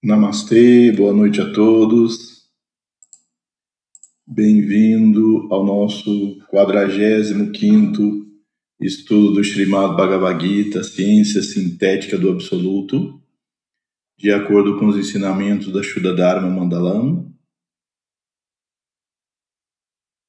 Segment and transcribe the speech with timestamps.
[0.00, 2.48] Namastê, boa noite a todos.
[4.24, 8.24] Bem-vindo ao nosso 45º
[8.80, 13.20] estudo do Srimad Bhagavad Gita, Ciência Sintética do Absoluto,
[14.16, 17.34] de acordo com os ensinamentos da Shuddha Dharma Mandalam.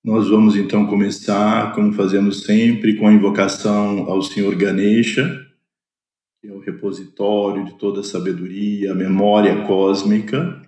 [0.04, 5.48] Nós vamos então começar, como fazemos sempre, com a invocação ao Senhor Ganesha,
[6.42, 10.62] que é o repositório de toda a sabedoria, a memória cósmica,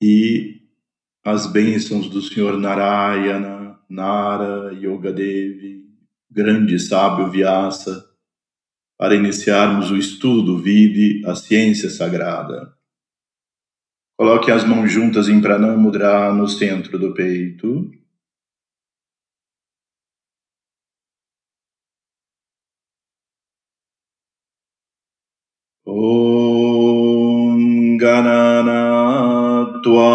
[0.00, 0.62] e
[1.24, 5.84] as bênçãos do Senhor Narayana, Nara, Yogadevi,
[6.30, 8.08] grande sábio Vyasa,
[8.98, 12.74] para iniciarmos o estudo do Vide, a ciência sagrada.
[14.18, 17.90] Coloque as mãos juntas em Pranamudra no centro do peito.
[28.06, 30.10] गणनात्वा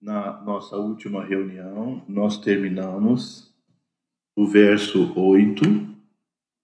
[0.00, 3.52] na nossa última reunião, nós terminamos
[4.36, 5.64] o verso 8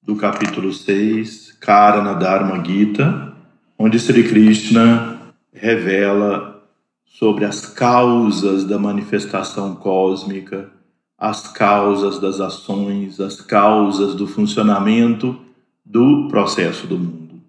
[0.00, 3.36] do capítulo 6, Karana Dharma Gita,
[3.76, 6.64] onde Sri Krishna revela
[7.04, 10.70] sobre as causas da manifestação cósmica,
[11.18, 15.36] as causas das ações, as causas do funcionamento
[15.84, 17.42] do processo do mundo,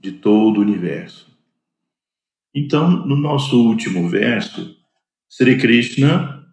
[0.00, 1.28] de todo o universo.
[2.54, 4.76] Então, no nosso último verso,
[5.28, 6.46] Sri Krishna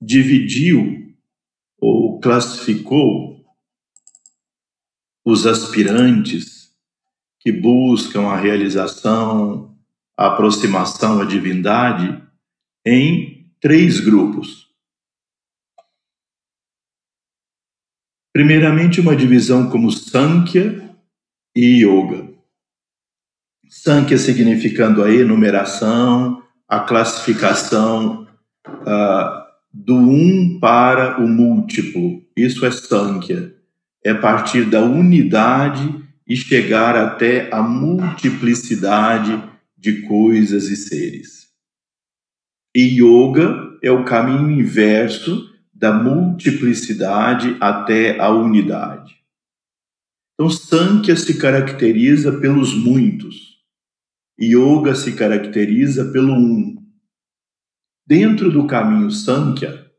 [0.00, 1.14] dividiu
[1.80, 3.44] ou classificou
[5.24, 6.72] os aspirantes
[7.40, 9.76] que buscam a realização,
[10.16, 12.22] a aproximação à divindade
[12.84, 14.68] em três grupos.
[18.32, 20.96] Primeiramente, uma divisão como Sankhya
[21.54, 22.31] e Yoga.
[23.74, 28.28] Sankhya significando a enumeração, a classificação
[28.68, 32.22] uh, do um para o múltiplo.
[32.36, 33.54] Isso é Sankhya.
[34.04, 39.42] É partir da unidade e chegar até a multiplicidade
[39.74, 41.48] de coisas e seres.
[42.76, 49.16] E Yoga é o caminho inverso da multiplicidade até a unidade.
[50.34, 53.51] Então, Sankhya se caracteriza pelos muitos.
[54.40, 56.76] Yoga se caracteriza pelo um.
[58.06, 59.90] Dentro do caminho Sankhya,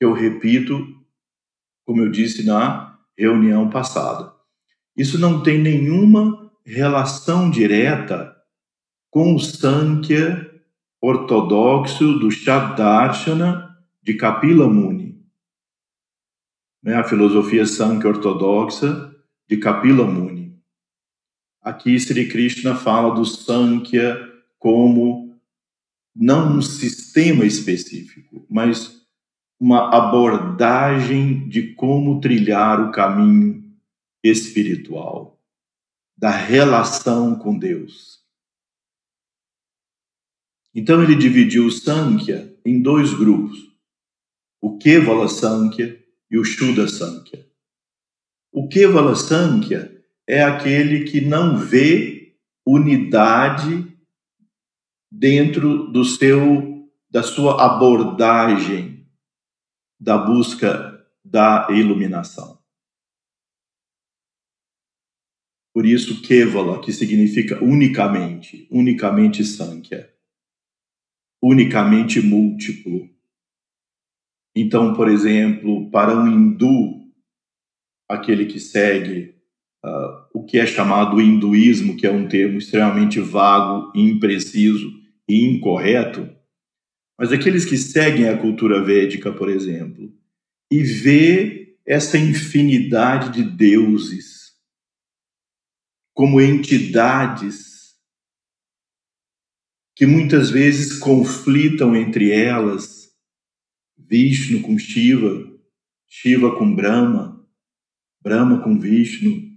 [0.00, 0.78] eu repito,
[1.86, 4.32] como eu disse na reunião passada,
[4.96, 8.36] isso não tem nenhuma relação direta
[9.10, 10.48] com o Sankhya
[11.02, 15.18] ortodoxo do Shabdarshana de Kapila Muni.
[16.82, 16.94] Né?
[16.94, 19.14] A filosofia Sankhya ortodoxa
[19.48, 20.39] de Kapila Muni.
[21.62, 24.16] Aqui Sri Krishna fala do Sankhya
[24.58, 25.38] como
[26.16, 29.06] não um sistema específico, mas
[29.58, 33.62] uma abordagem de como trilhar o caminho
[34.24, 35.38] espiritual,
[36.16, 38.20] da relação com Deus.
[40.74, 43.58] Então ele dividiu o Sankhya em dois grupos,
[44.62, 47.46] o Kevala Sankhya e o Shuddha Sankhya.
[48.52, 49.99] O Kevala Sankhya
[50.30, 53.84] é aquele que não vê unidade
[55.10, 59.10] dentro do seu da sua abordagem
[59.98, 62.62] da busca da iluminação.
[65.74, 70.14] Por isso, Kevala, que significa unicamente, unicamente Sankhya,
[71.42, 73.10] unicamente múltiplo.
[74.54, 77.12] Então, por exemplo, para um hindu,
[78.08, 79.39] aquele que segue
[79.84, 84.92] uh, o que é chamado hinduísmo, que é um termo extremamente vago, impreciso
[85.28, 86.28] e incorreto,
[87.18, 90.10] mas aqueles que seguem a cultura védica, por exemplo,
[90.70, 94.52] e vê essa infinidade de deuses
[96.14, 97.70] como entidades
[99.94, 103.10] que muitas vezes conflitam entre elas,
[103.98, 105.46] Vishnu com Shiva,
[106.08, 107.46] Shiva com Brahma,
[108.22, 109.49] Brahma com Vishnu,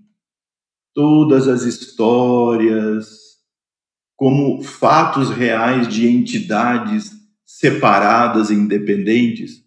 [0.93, 3.23] todas as histórias
[4.15, 7.11] como fatos reais de entidades
[7.45, 9.63] separadas e independentes,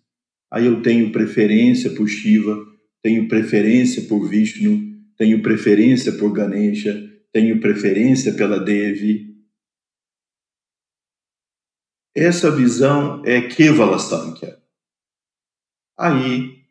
[0.50, 2.56] aí eu tenho preferência por Shiva,
[3.02, 4.80] tenho preferência por Vishnu,
[5.16, 6.94] tenho preferência por Ganesha,
[7.32, 9.36] tenho preferência pela Devi.
[12.14, 14.56] Essa visão é Kevala Sankhya.
[15.98, 16.62] Aí,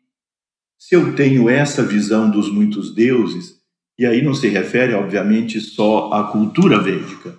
[0.78, 3.60] se eu tenho essa visão dos muitos deuses,
[3.98, 7.36] e aí não se refere, obviamente, só à cultura védica,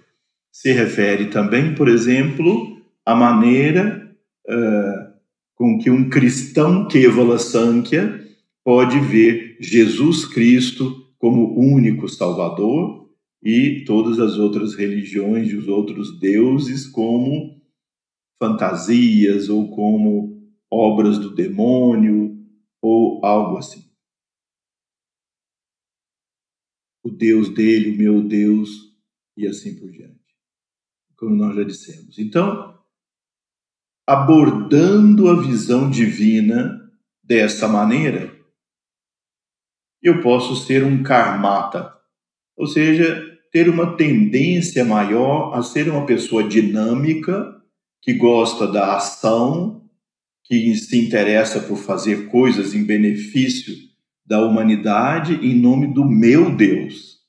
[0.52, 4.12] se refere também, por exemplo, à maneira
[4.48, 5.14] uh,
[5.56, 8.26] com que um cristão Kevala Sankhya
[8.64, 13.08] pode ver Jesus Cristo como único Salvador
[13.42, 17.62] e todas as outras religiões e os outros deuses como
[18.40, 20.38] fantasias ou como
[20.70, 22.38] obras do demônio
[22.82, 23.87] ou algo assim.
[27.08, 28.70] O Deus dele, o meu Deus,
[29.36, 30.18] e assim por diante.
[31.16, 32.20] Como nós já dissemos.
[32.20, 32.78] Então,
[34.06, 36.80] abordando a visão divina
[37.24, 38.36] dessa maneira,
[40.02, 41.94] eu posso ser um karmata,
[42.56, 47.56] ou seja, ter uma tendência maior a ser uma pessoa dinâmica,
[48.02, 49.90] que gosta da ação,
[50.44, 53.87] que se interessa por fazer coisas em benefício
[54.28, 57.26] da humanidade em nome do meu Deus.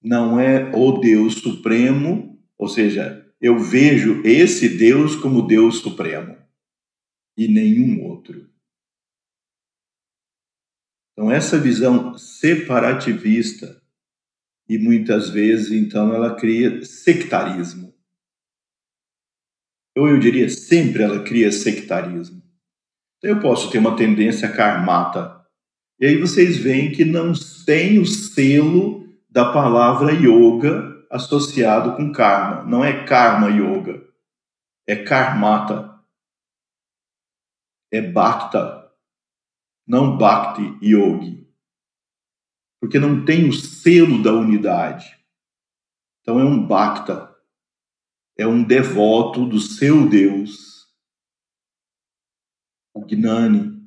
[0.00, 6.38] Não é o Deus Supremo, ou seja, eu vejo esse Deus como Deus Supremo
[7.36, 8.48] e nenhum outro.
[11.12, 13.82] Então, essa visão separativista,
[14.68, 17.94] e muitas vezes, então, ela cria sectarismo.
[19.96, 22.43] Ou eu diria, sempre ela cria sectarismo
[23.24, 25.42] eu posso ter uma tendência karmata.
[25.98, 27.32] E aí vocês veem que não
[27.64, 32.62] tem o selo da palavra yoga associado com karma.
[32.64, 34.06] Não é karma yoga,
[34.86, 35.92] é karmata.
[37.90, 38.90] É bhakta,
[39.86, 41.48] não bhakti yogi.
[42.80, 45.16] Porque não tem o selo da unidade.
[46.20, 47.32] Então é um bhakta,
[48.36, 50.63] é um devoto do seu Deus
[52.94, 53.82] o Gnani,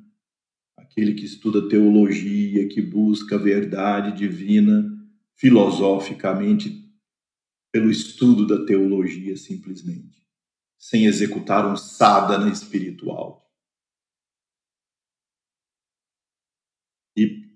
[0.76, 4.84] aquele que estuda teologia, que busca a verdade divina
[5.34, 6.86] filosoficamente
[7.72, 10.22] pelo estudo da teologia simplesmente,
[10.78, 13.50] sem executar um sadhana espiritual.
[17.16, 17.48] E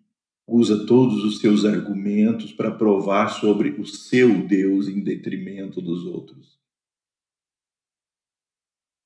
[0.47, 6.61] usa todos os seus argumentos para provar sobre o seu Deus em detrimento dos outros.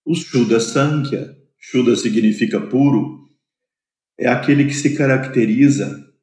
[0.04, 3.28] O Shuddha Sankhya Shuddha significa puro,
[4.16, 6.16] é aquele que se caracteriza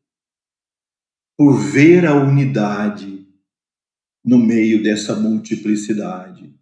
[1.37, 3.27] por ver a unidade
[4.23, 6.57] no meio dessa multiplicidade.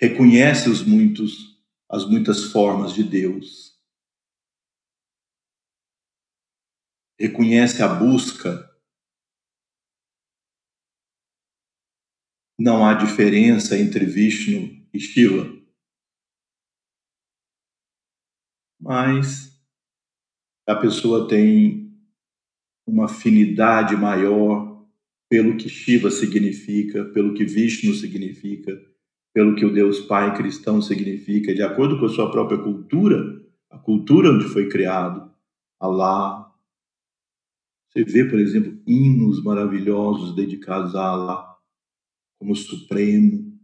[0.00, 3.78] Reconhece os muitos, as muitas formas de Deus.
[7.20, 8.74] Reconhece a busca.
[12.58, 15.53] Não há diferença entre Vishnu e Shiva.
[18.84, 19.58] Mas
[20.68, 21.90] a pessoa tem
[22.86, 24.86] uma afinidade maior
[25.26, 28.78] pelo que Shiva significa, pelo que Vishnu significa,
[29.32, 33.78] pelo que o Deus Pai cristão significa, de acordo com a sua própria cultura, a
[33.78, 35.32] cultura onde foi criado,
[35.80, 36.52] Allah.
[37.88, 41.56] Você vê, por exemplo, hinos maravilhosos dedicados a Allah
[42.38, 43.58] como supremo,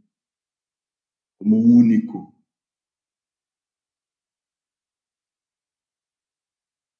[1.38, 2.34] como único,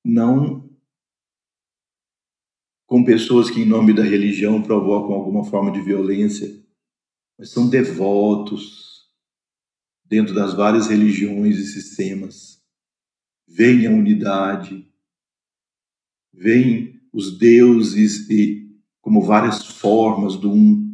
[0.04, 0.68] não
[2.86, 6.48] com pessoas que, em nome da religião, provocam alguma forma de violência,
[7.38, 9.08] mas são devotos
[10.04, 12.60] dentro das várias religiões e sistemas.
[13.46, 14.92] Veem a unidade,
[16.32, 18.68] veem os deuses e
[19.00, 20.90] como várias formas do um.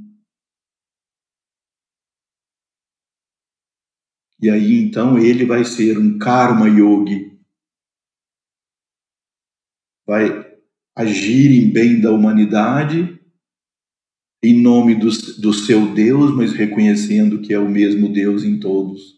[4.38, 7.35] E aí então ele vai ser um karma yogi,
[10.06, 10.56] vai
[10.94, 13.16] agir em bem da humanidade
[14.42, 15.08] em nome do,
[15.40, 19.16] do seu Deus, mas reconhecendo que é o mesmo Deus em todos.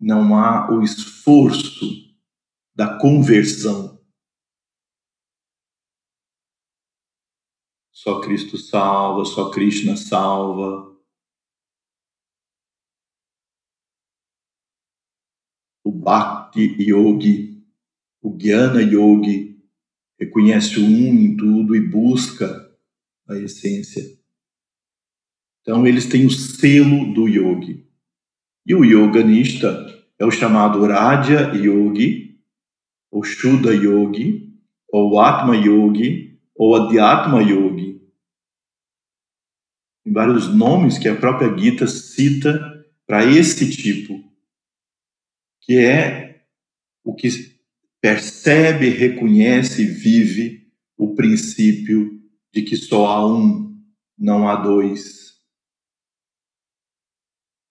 [0.00, 1.86] Não há o esforço
[2.74, 4.02] da conversão.
[7.92, 10.92] Só Cristo salva, só Krishna salva.
[15.84, 17.53] O Bhakti Yogi,
[18.24, 19.62] o Jnana Yogi,
[20.18, 22.74] reconhece o um em tudo e busca
[23.28, 24.02] a essência.
[25.60, 27.86] Então, eles têm o selo do yogi.
[28.66, 29.68] E o yoganista
[30.18, 32.40] é o chamado Raja Yogi,
[33.10, 38.00] ou Shuddha Yogi, ou Atma Yogi, ou Adhyatma Yogi.
[40.02, 44.18] Tem vários nomes que a própria Gita cita para esse tipo,
[45.60, 46.46] que é
[47.02, 47.53] o que
[48.04, 53.82] percebe, reconhece e vive o princípio de que só há um,
[54.18, 55.42] não há dois.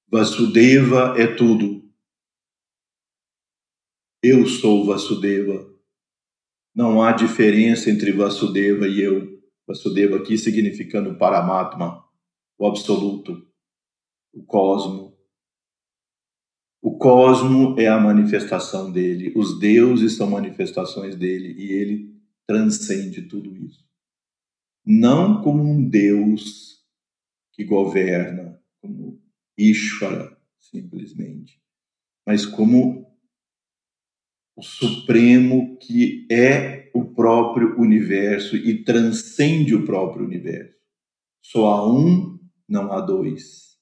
[0.10, 1.88] Vasudeva é tudo.
[4.24, 5.72] Eu sou Vasudeva.
[6.74, 9.40] Não há diferença entre Vasudeva e eu.
[9.68, 12.04] Vasudeva aqui significando Paramatma,
[12.58, 13.48] o absoluto,
[14.34, 15.13] o cosmo,
[16.84, 22.14] o cosmo é a manifestação dele, os deuses são manifestações dele e ele
[22.46, 23.88] transcende tudo isso.
[24.86, 26.84] Não como um deus
[27.54, 29.18] que governa, como
[29.58, 31.58] Ishvara, simplesmente,
[32.28, 33.08] mas como
[34.54, 40.76] o supremo que é o próprio universo e transcende o próprio universo.
[41.42, 42.38] Só há um,
[42.68, 43.73] não há dois.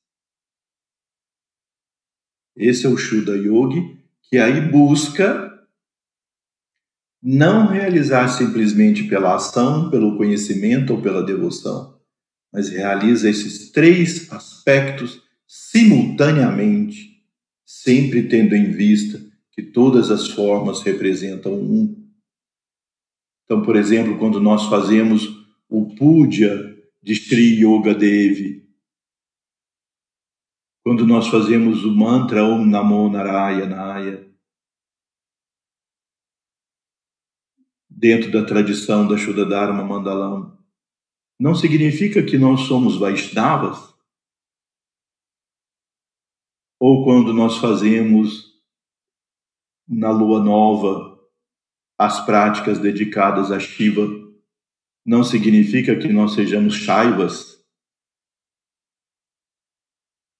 [2.56, 5.50] Esse é o Shuddha Yogi, que aí busca
[7.22, 12.00] não realizar simplesmente pela ação, pelo conhecimento ou pela devoção,
[12.52, 17.22] mas realiza esses três aspectos simultaneamente,
[17.66, 22.08] sempre tendo em vista que todas as formas representam um.
[23.46, 25.28] Então, por exemplo, quando nós fazemos
[25.70, 28.68] o puja de Sri Yoga Devi,
[30.84, 34.32] quando nós fazemos o mantra Om Namo Narayanaya,
[37.90, 40.58] dentro da tradição da Shuddha Dharma Mandalam,
[41.40, 43.92] não significa que nós somos Vaishnavas?
[46.80, 48.60] Ou quando nós fazemos
[49.88, 51.20] na lua nova
[52.00, 54.08] as práticas dedicadas a Shiva,
[55.06, 57.61] não significa que nós sejamos Shaivas?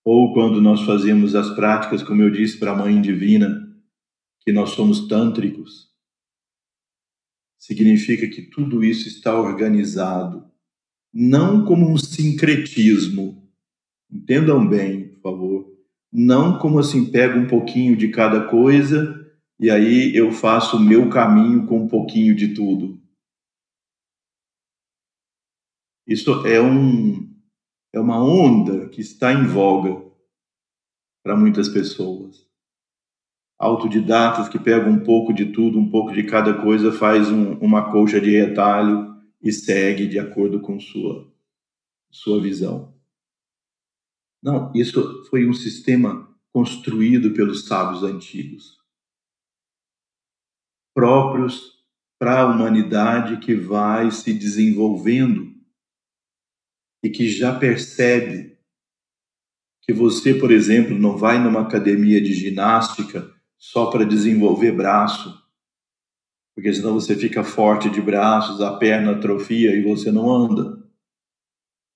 [0.04, 3.62] Ou quando nós fazemos as práticas, como eu disse para a Mãe Divina,
[4.42, 5.92] que nós somos tântricos,
[7.60, 10.50] significa que tudo isso está organizado,
[11.14, 13.48] não como um sincretismo.
[14.12, 15.72] Entendam bem, por favor.
[16.12, 19.18] Não como assim, pego um pouquinho de cada coisa
[19.62, 23.00] e aí eu faço o meu caminho com um pouquinho de tudo.
[26.08, 27.31] Isso é um
[27.94, 30.02] é uma onda que está em voga
[31.24, 32.50] para muitas pessoas.
[33.60, 37.92] Autodidatas que pegam um pouco de tudo, um pouco de cada coisa, faz um, uma
[37.92, 41.30] colcha de retalho e segue de acordo com sua
[42.12, 42.94] sua visão.
[44.44, 48.78] Não, isso foi um sistema construído pelos sábios antigos,
[50.94, 51.80] próprios
[52.20, 55.51] para a humanidade que vai se desenvolvendo
[57.04, 58.58] e que já percebe
[59.82, 65.42] que você, por exemplo, não vai numa academia de ginástica só para desenvolver braço,
[66.56, 70.82] porque senão você fica forte de braços, a perna atrofia e você não anda.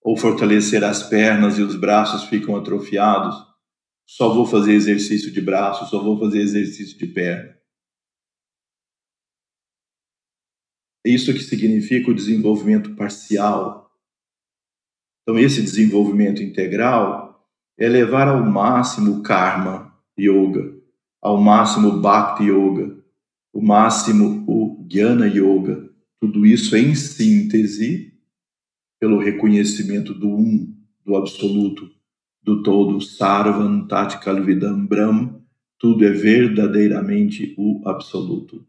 [0.01, 3.35] Ou fortalecer as pernas e os braços ficam atrofiados.
[4.07, 7.55] Só vou fazer exercício de braço, só vou fazer exercício de perna.
[11.05, 13.84] É isso que significa o desenvolvimento parcial
[15.25, 17.43] então, esse desenvolvimento integral
[17.79, 20.71] é levar ao máximo karma yoga,
[21.19, 22.95] ao máximo bhakti yoga,
[23.51, 25.89] o máximo o Jnana Yoga.
[26.21, 28.13] Tudo isso em síntese,
[28.99, 31.89] pelo reconhecimento do Um, do Absoluto,
[32.43, 35.41] do Todo, Sarvam Tatkal Vidam Brahm,
[35.79, 38.63] tudo é verdadeiramente o Absoluto.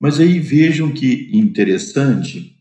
[0.00, 2.57] Mas aí vejam que interessante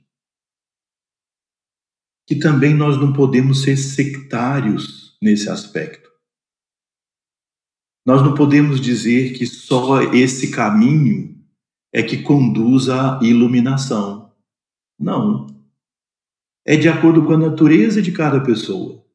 [2.27, 6.12] que também nós não podemos ser sectários nesse aspecto.
[8.05, 11.41] Nós não podemos dizer que só esse caminho
[11.93, 14.34] é que conduz à iluminação.
[15.00, 15.48] Não.
[16.65, 19.05] É de acordo com a natureza de cada pessoa.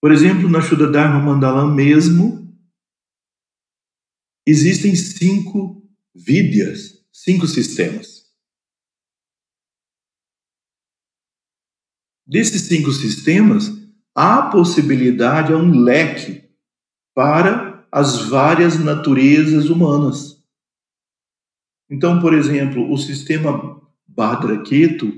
[0.00, 2.52] Por exemplo, na Shuddha Dharma Mandalam mesmo,
[4.46, 8.11] existem cinco vidyas, cinco sistemas.
[12.32, 13.70] Desses cinco sistemas,
[14.14, 16.48] há possibilidade, há um leque
[17.14, 20.42] para as várias naturezas humanas.
[21.90, 25.12] Então, por exemplo, o sistema Bhadra Ketu,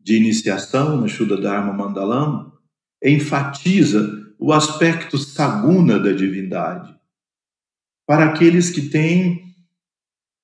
[0.00, 2.58] de iniciação na Shuddha Dharma Mandalam,
[3.04, 6.98] enfatiza o aspecto saguna da divindade.
[8.06, 9.54] Para aqueles que têm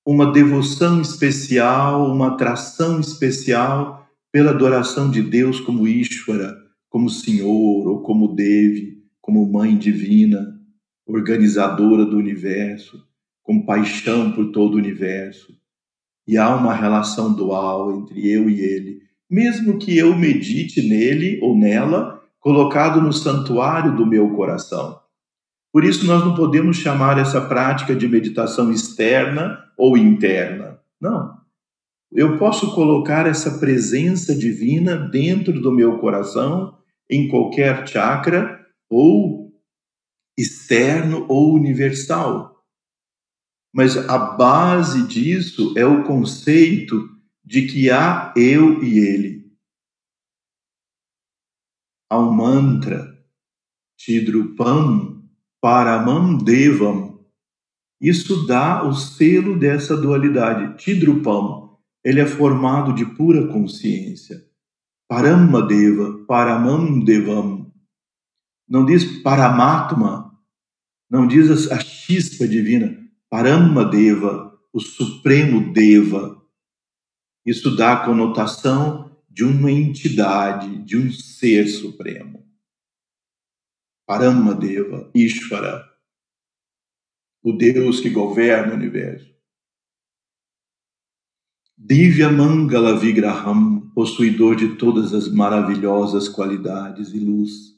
[0.05, 4.04] uma devoção especial, uma atração especial
[4.35, 6.57] pela adoração de Deus como Ishvara,
[6.89, 10.59] como Senhor ou como Devi, como Mãe Divina,
[11.07, 13.01] organizadora do universo,
[13.41, 15.53] com paixão por todo o universo.
[16.27, 21.57] E há uma relação dual entre eu e ele, mesmo que eu medite nele ou
[21.57, 24.99] nela, colocado no santuário do meu coração.
[25.71, 30.77] Por isso, nós não podemos chamar essa prática de meditação externa ou interna.
[30.99, 31.34] Não.
[32.15, 36.81] Eu posso colocar essa presença divina dentro do meu coração,
[37.11, 39.53] em qualquer chakra, ou
[40.39, 42.63] externo ou universal.
[43.73, 46.95] Mas a base disso é o conceito
[47.43, 49.51] de que há eu e ele.
[52.09, 53.13] Há um mantra,
[53.99, 55.21] Tidrupam
[55.61, 57.25] Paramam Devam.
[57.99, 60.77] Isso dá o selo dessa dualidade.
[60.77, 61.64] Tidrupam
[62.05, 64.47] ele é formado de pura consciência.
[65.09, 67.73] Paramadeva, Paramandevam.
[68.69, 70.31] Não diz Paramatma,
[71.09, 72.95] não diz a chispa divina.
[73.27, 76.43] Paramadeva, o supremo Deva.
[77.43, 82.45] Isso dá a conotação de uma entidade, de um ser supremo.
[84.07, 85.83] Paramadeva, Ishvara,
[87.43, 89.34] o Deus que governa o universo.
[91.77, 97.75] Divya Mangala Vigraham, possuidor de todas as maravilhosas qualidades e luz.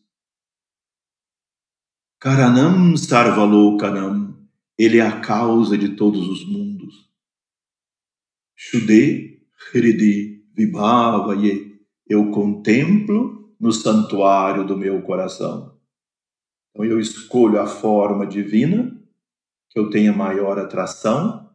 [2.20, 4.38] Karanam Sarvalokanam,
[4.78, 7.10] ele é a causa de todos os mundos.
[8.56, 9.42] Shude
[9.74, 15.76] Hridi Vibhavaye, eu contemplo no santuário do meu coração.
[16.70, 18.96] Então eu escolho a forma divina
[19.72, 21.47] que eu tenha maior atração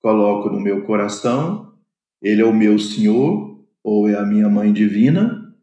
[0.00, 1.74] coloco no meu coração,
[2.20, 5.54] ele é o meu Senhor ou é a minha mãe divina,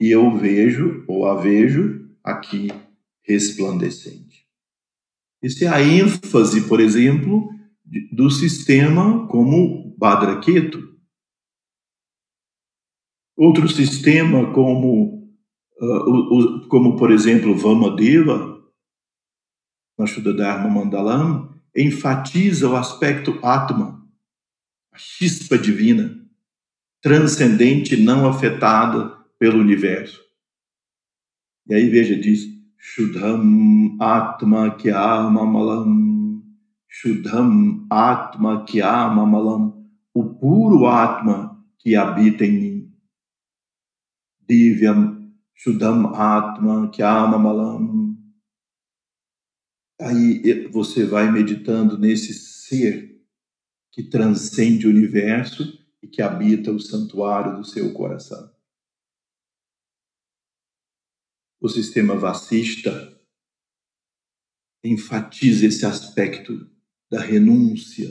[0.00, 2.68] e eu vejo ou a vejo aqui
[3.22, 4.46] resplandecente.
[5.42, 7.48] Essa é a ênfase, por exemplo,
[8.12, 10.90] do sistema como Badraketu.
[13.36, 15.30] Outro sistema como,
[15.80, 18.60] uh, como por exemplo, Vamadeva,
[19.98, 24.06] na Shuddha Dharma Mandalam, enfatiza o aspecto Atma,
[24.92, 26.20] a chispa divina,
[27.00, 30.20] transcendente, não afetada pelo universo.
[31.68, 32.40] E aí veja, diz,
[32.76, 36.42] Shuddham Atma Kyamamalam,
[36.88, 42.92] Shuddham Atma Kyamamalam, o puro Atma que habita em mim.
[44.48, 48.09] Divyam Shuddham Atma Kyamamalam,
[50.00, 53.22] Aí você vai meditando nesse ser
[53.92, 55.62] que transcende o universo
[56.02, 58.50] e que habita o santuário do seu coração.
[61.60, 63.20] O sistema vacista
[64.82, 66.70] enfatiza esse aspecto
[67.10, 68.08] da renúncia.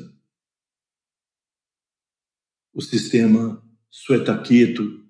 [2.72, 5.10] O sistema Suetaketu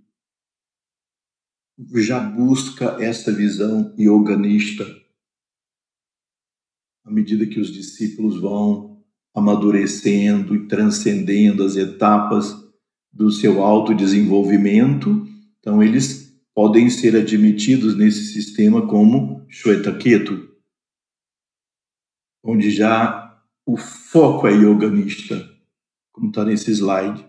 [1.95, 4.98] já busca essa visão yoganista
[7.09, 12.55] à medida que os discípulos vão amadurecendo e transcendendo as etapas
[13.11, 15.27] do seu autodesenvolvimento,
[15.59, 20.47] então eles podem ser admitidos nesse sistema como Shwetaketu.
[22.43, 25.49] onde já o foco é yoganista,
[26.11, 27.27] como está nesse slide.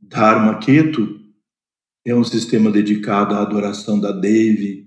[0.00, 1.20] Dharma Ketu
[2.04, 4.83] é um sistema dedicado à adoração da Devi,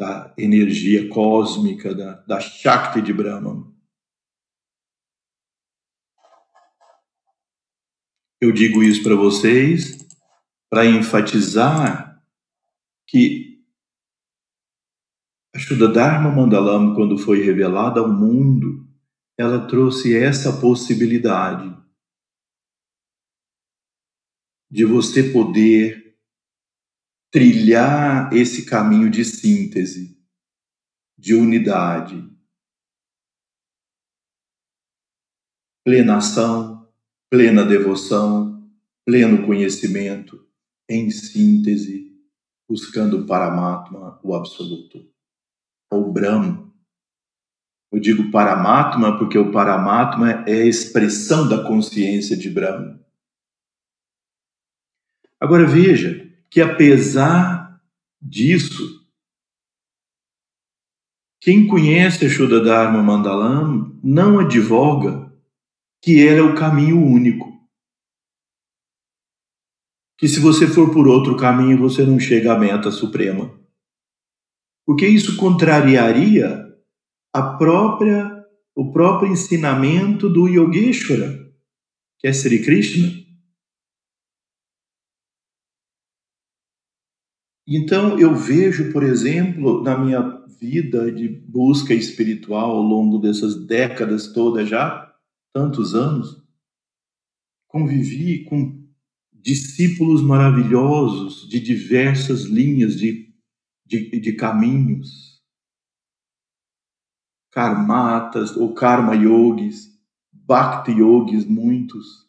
[0.00, 3.70] da energia cósmica, da, da Shakti de Brahman.
[8.40, 9.98] Eu digo isso para vocês
[10.70, 12.18] para enfatizar
[13.06, 13.62] que
[15.54, 18.88] a Shuddha Dharma Mandalam, quando foi revelada ao mundo,
[19.36, 21.76] ela trouxe essa possibilidade
[24.70, 25.99] de você poder
[27.30, 30.20] trilhar esse caminho de síntese,
[31.16, 32.28] de unidade,
[35.84, 36.92] plena ação,
[37.30, 38.68] plena devoção,
[39.06, 40.44] pleno conhecimento,
[40.88, 42.20] em síntese,
[42.68, 45.08] buscando o Paramatma, o Absoluto,
[45.88, 46.68] ou Brahma.
[47.92, 53.00] Eu digo Paramatma porque o Paramatma é a expressão da consciência de Brahma.
[55.40, 56.19] Agora veja
[56.50, 57.80] que apesar
[58.20, 59.06] disso,
[61.40, 65.32] quem conhece a Shuddha Dharma Mandalam não advoga
[66.02, 67.48] que ela é o caminho único.
[70.18, 73.58] Que se você for por outro caminho, você não chega à meta suprema.
[74.84, 76.66] Porque isso contrariaria
[77.32, 78.40] a própria
[78.74, 81.52] o próprio ensinamento do Yogeshwara,
[82.18, 83.19] que é Sri Krishna.
[87.72, 90.20] Então, eu vejo, por exemplo, na minha
[90.60, 95.14] vida de busca espiritual ao longo dessas décadas todas já,
[95.54, 96.44] tantos anos,
[97.68, 98.84] convivi com
[99.32, 103.32] discípulos maravilhosos de diversas linhas de,
[103.86, 105.40] de, de caminhos,
[107.52, 109.96] karmatas ou karma yogis,
[110.32, 112.28] bhakti yogis muitos,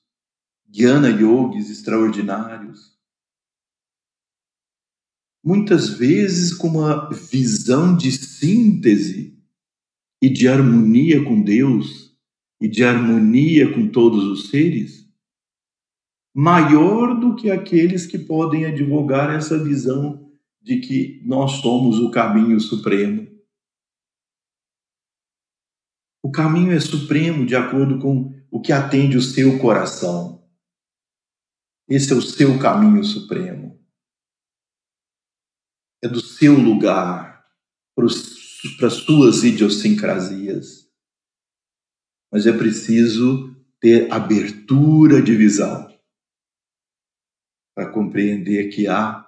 [0.69, 3.00] jnana yogis extraordinários,
[5.43, 9.37] muitas vezes com uma visão de síntese
[10.21, 12.15] e de harmonia com Deus
[12.61, 15.09] e de harmonia com todos os seres,
[16.33, 22.59] maior do que aqueles que podem advogar essa visão de que nós somos o caminho
[22.59, 23.27] supremo.
[26.23, 30.47] O caminho é supremo de acordo com o que atende o seu coração.
[31.89, 33.70] Esse é o seu caminho supremo
[36.03, 37.45] é do seu lugar,
[37.95, 40.89] para as suas idiosincrasias.
[42.31, 45.91] Mas é preciso ter abertura de visão
[47.75, 49.27] para compreender que há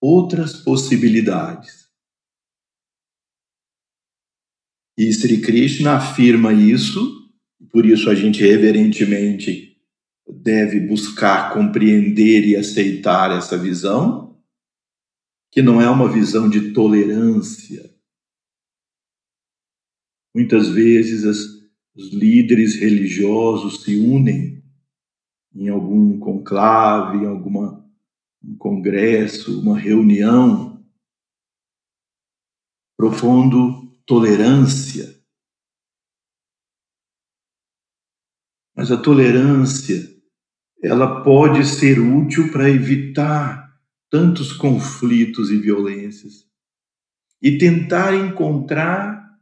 [0.00, 1.88] outras possibilidades.
[4.98, 7.30] E Sri Krishna afirma isso,
[7.70, 9.80] por isso a gente reverentemente
[10.28, 14.31] deve buscar compreender e aceitar essa visão
[15.52, 17.94] que não é uma visão de tolerância.
[20.34, 21.38] Muitas vezes as,
[21.94, 24.64] os líderes religiosos se unem
[25.54, 27.82] em algum conclave, em alguma
[28.42, 30.82] um congresso, uma reunião,
[32.96, 35.22] propondo tolerância.
[38.74, 40.10] Mas a tolerância,
[40.82, 43.61] ela pode ser útil para evitar
[44.12, 46.46] tantos conflitos e violências
[47.40, 49.40] e tentar encontrar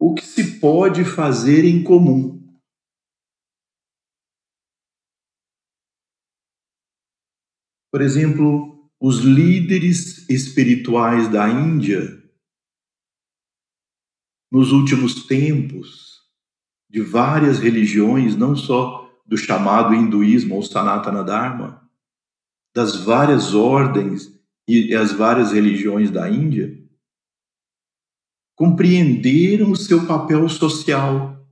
[0.00, 2.42] o que se pode fazer em comum.
[7.92, 12.00] Por exemplo, os líderes espirituais da Índia,
[14.50, 16.22] nos últimos tempos,
[16.88, 21.85] de várias religiões, não só do chamado hinduísmo ou Sanatana Dharma,
[22.76, 26.78] das várias ordens e as várias religiões da Índia
[28.54, 31.42] compreenderam o seu papel social.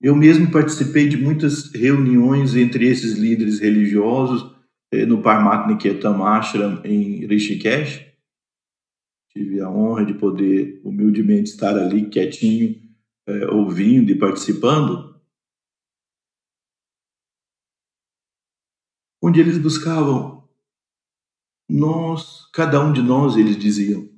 [0.00, 4.54] Eu mesmo participei de muitas reuniões entre esses líderes religiosos
[4.92, 8.04] eh, no Parmatniketam Ashram em Rishikesh.
[9.32, 12.80] Tive a honra de poder humildemente estar ali quietinho,
[13.26, 15.11] eh, ouvindo e participando.
[19.22, 20.42] Onde eles buscavam
[21.68, 24.08] nós, cada um de nós, eles diziam,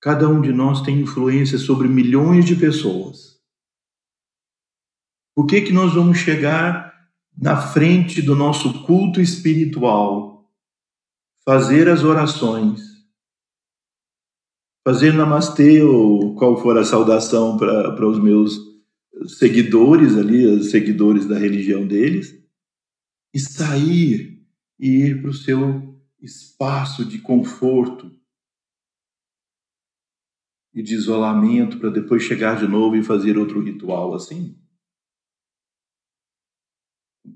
[0.00, 3.40] cada um de nós tem influência sobre milhões de pessoas.
[5.34, 6.92] Por que que nós vamos chegar
[7.36, 10.50] na frente do nosso culto espiritual,
[11.44, 12.92] fazer as orações
[14.84, 18.58] fazer namastê ou qual for a saudação para os meus
[19.38, 22.41] seguidores ali, os seguidores da religião deles,
[23.32, 24.42] e sair
[24.78, 28.10] e ir para o seu espaço de conforto
[30.74, 34.58] e de isolamento para depois chegar de novo e fazer outro ritual assim?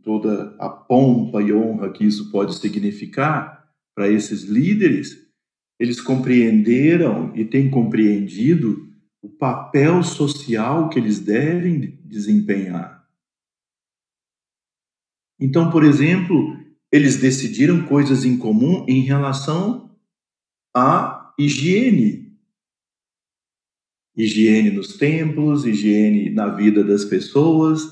[0.03, 3.57] Toda a pompa e honra que isso pode significar
[3.95, 5.27] para esses líderes,
[5.79, 8.87] eles compreenderam e têm compreendido
[9.23, 12.96] o papel social que eles devem desempenhar.
[15.39, 16.57] Então, por exemplo,
[16.91, 19.95] eles decidiram coisas em comum em relação
[20.75, 22.35] à higiene.
[24.17, 27.83] Higiene nos templos, higiene na vida das pessoas,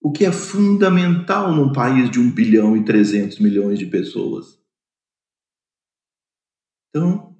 [0.00, 4.58] o que é fundamental num país de 1 bilhão e 300 milhões de pessoas.
[6.88, 7.36] Então,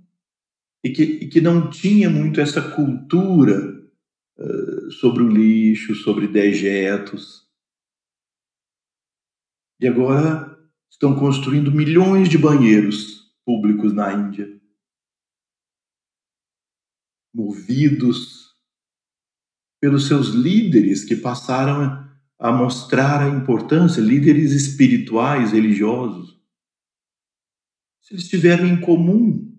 [0.84, 3.82] e que, e que não tinha muito essa cultura
[4.38, 7.49] uh, sobre o lixo, sobre dejetos.
[9.80, 10.58] E agora
[10.90, 14.60] estão construindo milhões de banheiros públicos na Índia,
[17.34, 18.54] movidos
[19.80, 26.38] pelos seus líderes que passaram a mostrar a importância, líderes espirituais, religiosos.
[28.02, 29.50] Se eles tiveram em comum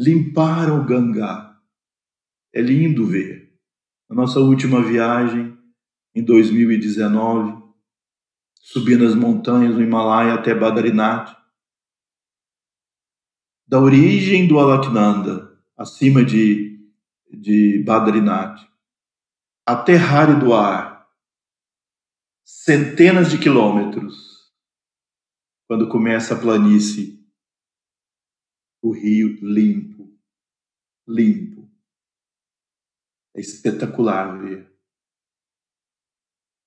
[0.00, 1.60] limparam o Gangá.
[2.54, 3.54] É lindo ver.
[4.08, 5.49] A nossa última viagem,
[6.14, 7.62] em 2019,
[8.54, 11.36] subi nas montanhas do Himalaia até Badrinath.
[13.66, 16.80] Da origem do Alaknanda, acima de,
[17.30, 18.58] de Badrinath,
[19.64, 21.08] até Haridwar,
[22.44, 24.52] centenas de quilômetros,
[25.68, 27.20] quando começa a planície
[28.82, 30.18] o rio limpo,
[31.06, 31.70] limpo.
[33.34, 34.69] É espetacular ver.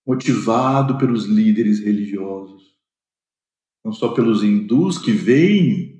[0.06, 2.78] Motivado pelos líderes religiosos,
[3.84, 5.94] não só pelos hindus que veem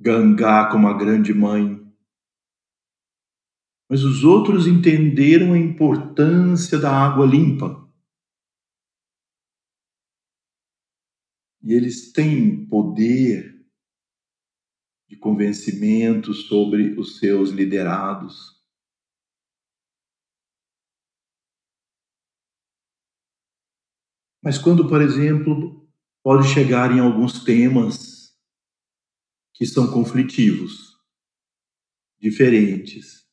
[0.00, 1.84] Gangá como a grande mãe,
[3.88, 7.84] mas os outros entenderam a importância da água limpa.
[11.62, 13.64] E eles têm poder
[15.08, 18.53] de convencimento sobre os seus liderados.
[24.44, 25.88] Mas quando, por exemplo,
[26.22, 28.36] pode chegar em alguns temas
[29.54, 30.94] que são conflitivos,
[32.20, 33.24] diferentes.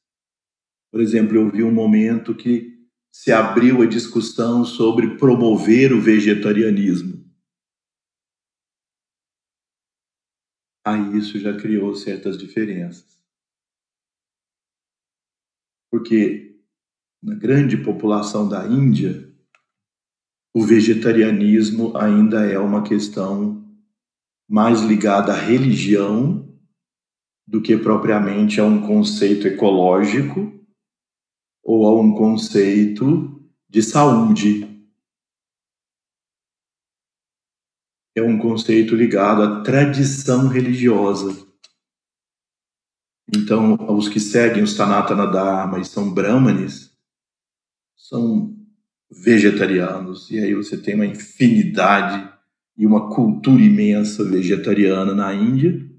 [0.92, 2.80] Por exemplo, eu vi um momento que
[3.12, 7.22] se abriu a discussão sobre promover o vegetarianismo.
[10.84, 13.22] aí isso já criou certas diferenças.
[15.90, 16.60] Porque
[17.22, 19.31] na grande população da Índia,
[20.54, 23.64] o vegetarianismo ainda é uma questão
[24.50, 26.48] mais ligada à religião
[27.48, 30.52] do que propriamente a um conceito ecológico
[31.64, 34.72] ou a um conceito de saúde.
[38.16, 41.48] é um conceito ligado à tradição religiosa.
[43.34, 46.92] Então, os que seguem o Sanatana Dharma e são brahmanes
[47.96, 48.51] são
[49.12, 50.32] vegetarianos.
[50.32, 52.32] E aí você tem uma infinidade
[52.78, 55.90] e uma cultura imensa vegetariana na Índia.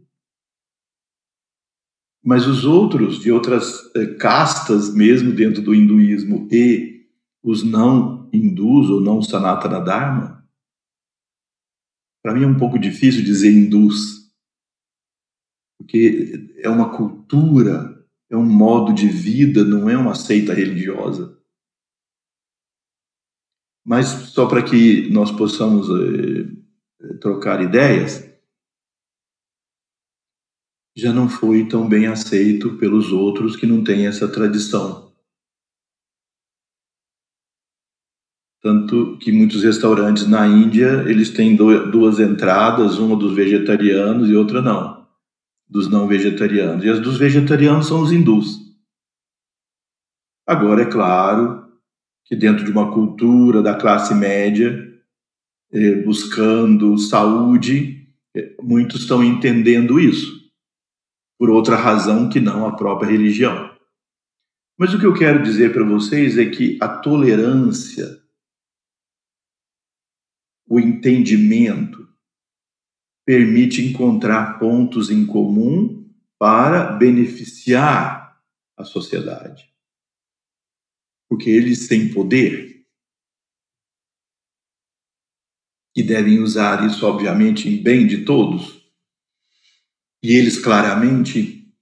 [2.24, 7.06] Mas os outros, de outras eh, castas, mesmo dentro do hinduísmo, e
[7.42, 10.48] os não hindus ou não Sanatana Dharma,
[12.22, 14.30] para mim é um pouco difícil dizer hindus,
[15.76, 21.36] porque é uma cultura, é um modo de vida, não é uma seita religiosa.
[23.84, 28.30] Mas só para que nós possamos eh, trocar ideias,
[30.94, 35.12] já não foi tão bem aceito pelos outros que não têm essa tradição.
[38.60, 44.62] Tanto que muitos restaurantes na Índia, eles têm duas entradas, uma dos vegetarianos e outra
[44.62, 45.08] não,
[45.68, 46.84] dos não vegetarianos.
[46.84, 48.60] E as dos vegetarianos são os hindus.
[50.46, 51.71] Agora, é claro
[52.24, 54.92] que dentro de uma cultura da classe média,
[55.72, 60.50] eh, buscando saúde, eh, muitos estão entendendo isso,
[61.38, 63.72] por outra razão que não a própria religião.
[64.78, 68.20] Mas o que eu quero dizer para vocês é que a tolerância
[70.66, 72.08] o entendimento
[73.26, 78.40] permite encontrar pontos em comum para beneficiar
[78.76, 79.71] a sociedade.
[81.32, 82.86] Porque eles têm poder
[85.96, 88.86] e devem usar isso, obviamente, em bem de todos.
[90.22, 91.74] E eles claramente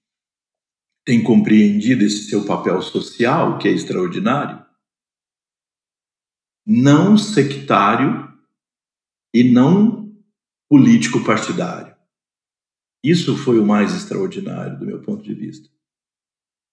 [1.04, 4.64] têm compreendido esse seu papel social, que é extraordinário,
[6.64, 8.32] não sectário
[9.34, 10.16] e não
[10.68, 11.96] político partidário.
[13.02, 15.68] Isso foi o mais extraordinário do meu ponto de vista.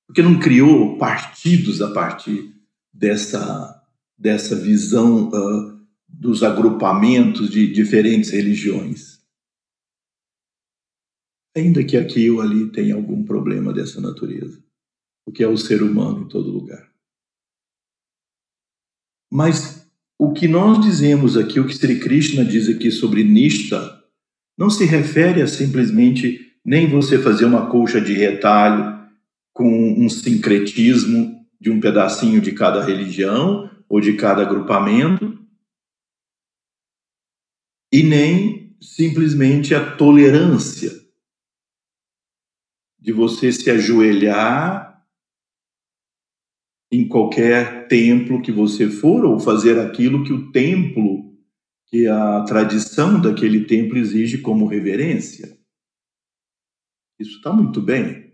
[0.06, 2.56] Porque não criou partidos a partir
[2.94, 3.84] dessa,
[4.18, 9.18] dessa visão uh, dos agrupamentos de diferentes religiões.
[11.56, 14.64] Ainda que aqui ou ali tenha algum problema dessa natureza,
[15.26, 16.92] o que é o ser humano em todo lugar.
[19.32, 19.88] Mas
[20.20, 24.04] o que nós dizemos aqui, o que Sri Krishna diz aqui sobre Nishta,
[24.58, 28.98] não se refere a simplesmente nem você fazer uma colcha de retalho
[29.54, 35.38] com um sincretismo de um pedacinho de cada religião ou de cada agrupamento,
[37.92, 40.92] e nem simplesmente a tolerância
[43.00, 44.88] de você se ajoelhar
[46.92, 51.38] em qualquer templo que você for, ou fazer aquilo que o templo,
[51.88, 55.58] que a tradição daquele templo exige como reverência.
[57.20, 58.27] Isso está muito bem.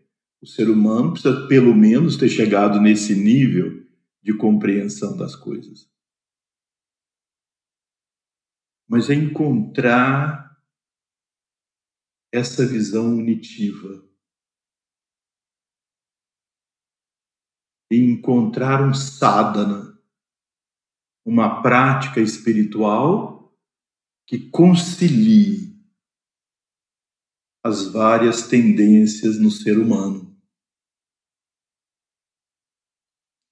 [0.43, 3.87] O ser humano precisa, pelo menos, ter chegado nesse nível
[4.21, 5.89] de compreensão das coisas.
[8.85, 10.61] Mas é encontrar
[12.29, 14.05] essa visão unitiva
[17.89, 19.97] e encontrar um sadhana,
[21.25, 23.57] uma prática espiritual
[24.27, 25.73] que concilie
[27.63, 30.32] as várias tendências no ser humano.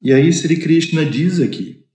[0.02, 1.86] E aí Sri Krishna diz aqui: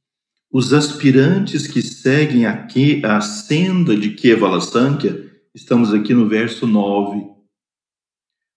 [0.50, 6.66] os aspirantes que seguem a, que, a senda de Kevala Sankhya, estamos aqui no verso
[6.66, 7.34] 9.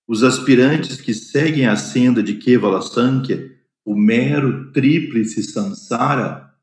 [0.08, 3.58] Os aspirantes que seguem a senda de Kevala Sankhya
[3.90, 6.56] o mero tríplice samsara,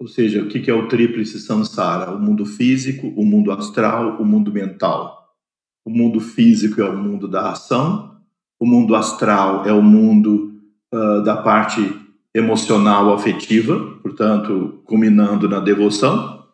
[0.00, 2.12] ou seja, o que é o tríplice samsara?
[2.12, 5.25] O mundo físico, o mundo astral, o mundo mental.
[5.86, 8.16] O mundo físico é o mundo da ação,
[8.58, 10.52] o mundo astral é o mundo
[10.92, 11.80] uh, da parte
[12.34, 16.44] emocional afetiva, portanto, culminando na devoção,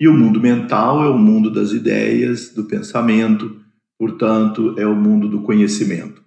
[0.00, 3.60] e o mundo mental é o mundo das ideias, do pensamento,
[3.96, 6.20] portanto, é o mundo do conhecimento.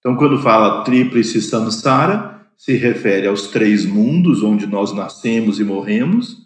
[0.00, 6.36] Então, quando fala tríplice samsara, se refere aos três mundos onde nós nascemos e morremos,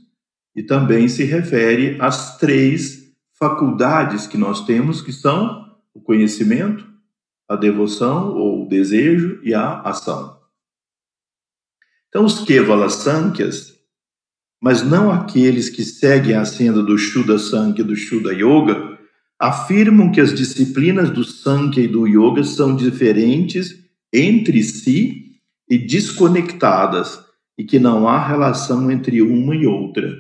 [0.54, 3.03] e também se refere às três
[3.44, 6.88] faculdades que nós temos, que são o conhecimento,
[7.46, 10.40] a devoção ou o desejo e a ação.
[12.08, 13.74] Então, os Kevala Sankhya's,
[14.62, 18.98] mas não aqueles que seguem a senda do Shuddha Sankhya e do Shuddha Yoga,
[19.38, 23.78] afirmam que as disciplinas do Sankhya e do Yoga são diferentes
[24.10, 27.22] entre si e desconectadas
[27.58, 30.16] e que não há relação entre uma e outra.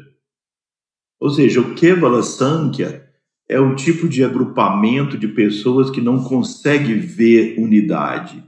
[1.18, 3.03] Ou seja, o Kevala Sankhya
[3.48, 8.42] é o tipo de agrupamento de pessoas que não consegue ver unidade.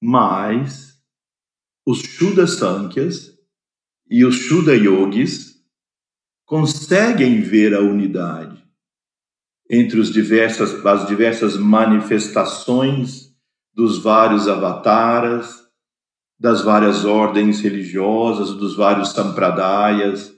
[0.00, 1.02] Mas
[1.86, 3.36] os Shuddha Sankhya's
[4.08, 5.56] e os Shuddha Yogis
[6.44, 8.64] conseguem ver a unidade
[9.68, 13.34] entre diversas, as diversas manifestações
[13.74, 15.66] dos vários avataras,
[16.38, 20.32] das várias ordens religiosas, dos vários sampradayas,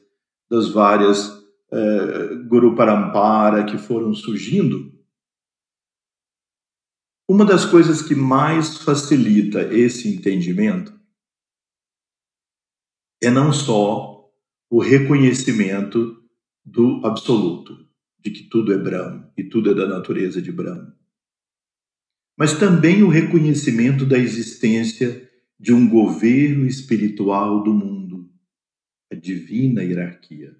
[0.50, 1.37] das várias
[1.70, 4.96] eh, Guru Parampara que foram surgindo.
[7.28, 10.98] Uma das coisas que mais facilita esse entendimento
[13.22, 14.30] é não só
[14.70, 16.22] o reconhecimento
[16.64, 17.86] do absoluto,
[18.18, 20.96] de que tudo é Brahma e tudo é da natureza de Brahma.
[22.36, 28.30] Mas também o reconhecimento da existência de um governo espiritual do mundo,
[29.10, 30.56] a divina hierarquia.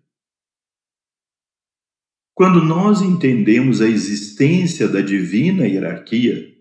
[2.39, 6.57] Quando nós entendemos a existência da divina hierarquia,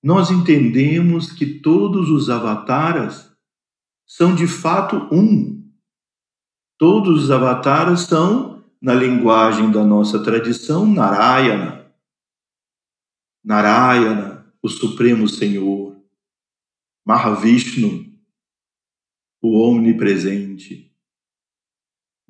[0.00, 3.28] nós entendemos que todos os avataras
[4.06, 5.56] são de fato um
[6.78, 11.90] Todos os avatares são, na linguagem da nossa tradição, Narayana.
[13.42, 15.96] Narayana, o Supremo Senhor.
[17.04, 18.14] Mahavishnu,
[19.42, 20.94] o onipresente.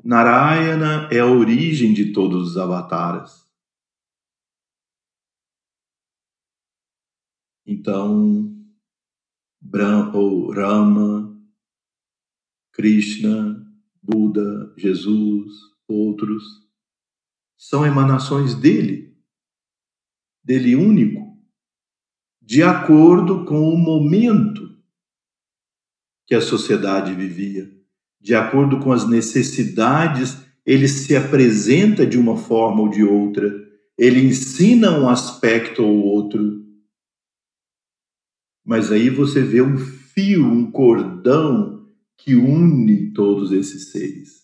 [0.06, 3.44] Narayana é a origem de todos os avatares.
[7.66, 8.56] Então,
[9.60, 10.12] Brahma,
[10.54, 11.36] Rama,
[12.72, 13.68] Krishna,
[14.00, 15.52] Buda, Jesus,
[15.88, 16.44] outros,
[17.58, 19.20] são emanações dele,
[20.40, 21.36] dele único,
[22.40, 24.80] de acordo com o momento
[26.24, 27.75] que a sociedade vivia,
[28.26, 33.54] de acordo com as necessidades, ele se apresenta de uma forma ou de outra,
[33.96, 36.60] ele ensina um aspecto ou outro.
[38.64, 41.86] Mas aí você vê um fio, um cordão
[42.18, 44.40] que une todos esses seres.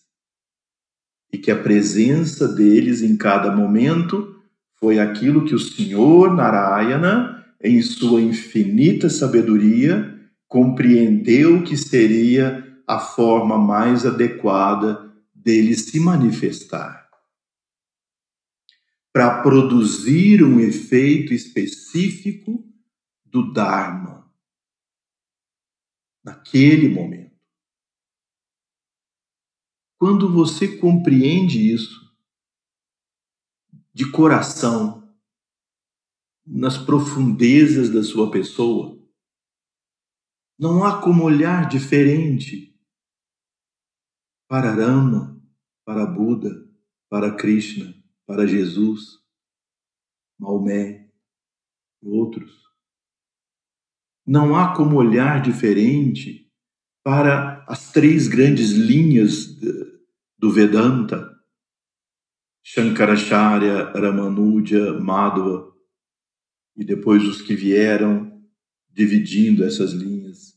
[1.33, 4.33] E que a presença deles em cada momento
[4.79, 10.17] foi aquilo que o Senhor Narayana, em sua infinita sabedoria,
[10.47, 17.09] compreendeu que seria a forma mais adequada dele se manifestar.
[19.11, 22.63] Para produzir um efeito específico
[23.25, 24.31] do Dharma,
[26.23, 27.33] naquele momento.
[29.97, 32.03] Quando você compreende isso
[33.93, 35.03] de coração,
[36.45, 39.01] nas profundezas da sua pessoa,
[40.57, 42.72] não há como olhar diferente
[44.53, 45.41] para Rama,
[45.83, 46.63] para Buda,
[47.09, 47.91] para Krishna,
[48.23, 49.17] para Jesus,
[50.39, 51.09] Maomé
[52.03, 52.61] e outros.
[54.23, 56.53] Não há como olhar diferente
[57.03, 59.59] para as três grandes linhas
[60.37, 61.35] do Vedanta,
[62.63, 65.73] Shankaracharya, Ramanuja, Madhva,
[66.75, 68.39] e depois os que vieram
[68.87, 70.55] dividindo essas linhas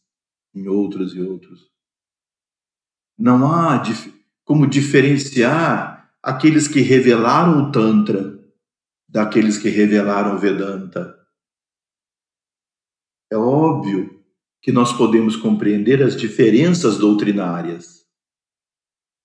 [0.54, 1.74] em outras e outros.
[3.18, 3.82] Não há
[4.44, 8.36] como diferenciar aqueles que revelaram o Tantra
[9.08, 11.16] daqueles que revelaram o Vedanta.
[13.30, 14.22] É óbvio
[14.60, 18.04] que nós podemos compreender as diferenças doutrinárias,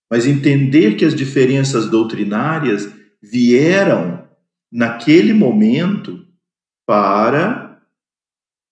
[0.10, 4.30] mas entender que as diferenças doutrinárias vieram
[4.72, 6.26] naquele momento
[6.86, 7.61] para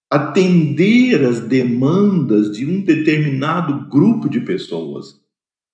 [0.09, 5.23] atender às demandas de um determinado grupo de pessoas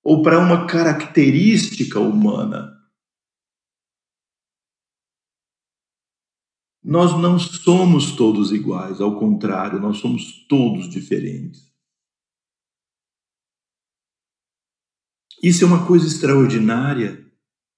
[0.03, 2.75] ou para uma característica humana.
[6.83, 11.73] Nós não somos todos iguais, ao contrário, nós somos todos diferentes.
[15.41, 17.25] Isso é uma coisa extraordinária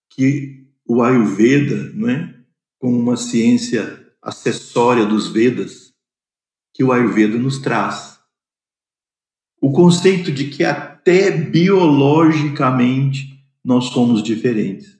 [0.09, 2.45] que o Ayurveda, não é?
[2.79, 5.86] como uma ciência acessória dos Vedas,
[6.77, 8.19] que o Ayurveda nos traz.
[9.59, 14.97] O conceito de que até biologicamente nós somos diferentes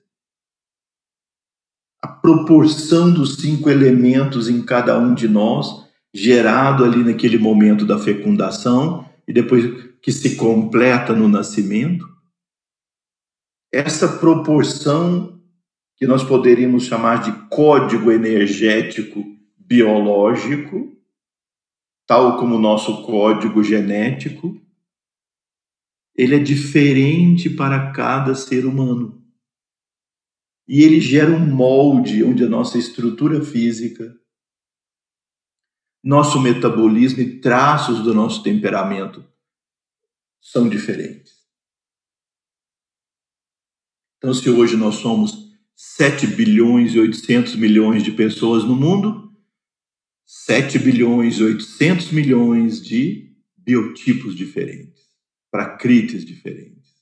[2.00, 7.98] a proporção dos cinco elementos em cada um de nós, gerado ali naquele momento da
[7.98, 9.64] fecundação e depois
[10.00, 12.06] que se completa no nascimento.
[13.72, 15.40] Essa proporção
[15.96, 19.24] que nós poderíamos chamar de código energético
[19.58, 20.96] biológico,
[22.08, 24.58] tal como o nosso código genético,
[26.16, 29.22] ele é diferente para cada ser humano
[30.66, 34.18] e ele gera um molde onde a nossa estrutura física,
[36.02, 39.22] nosso metabolismo e traços do nosso temperamento
[40.40, 41.46] são diferentes.
[44.16, 49.27] Então, se hoje nós somos 7 bilhões e 800 milhões de pessoas no mundo,
[50.30, 55.08] 7 bilhões e 800 milhões de biotipos diferentes,
[55.50, 56.92] pracrites diferentes.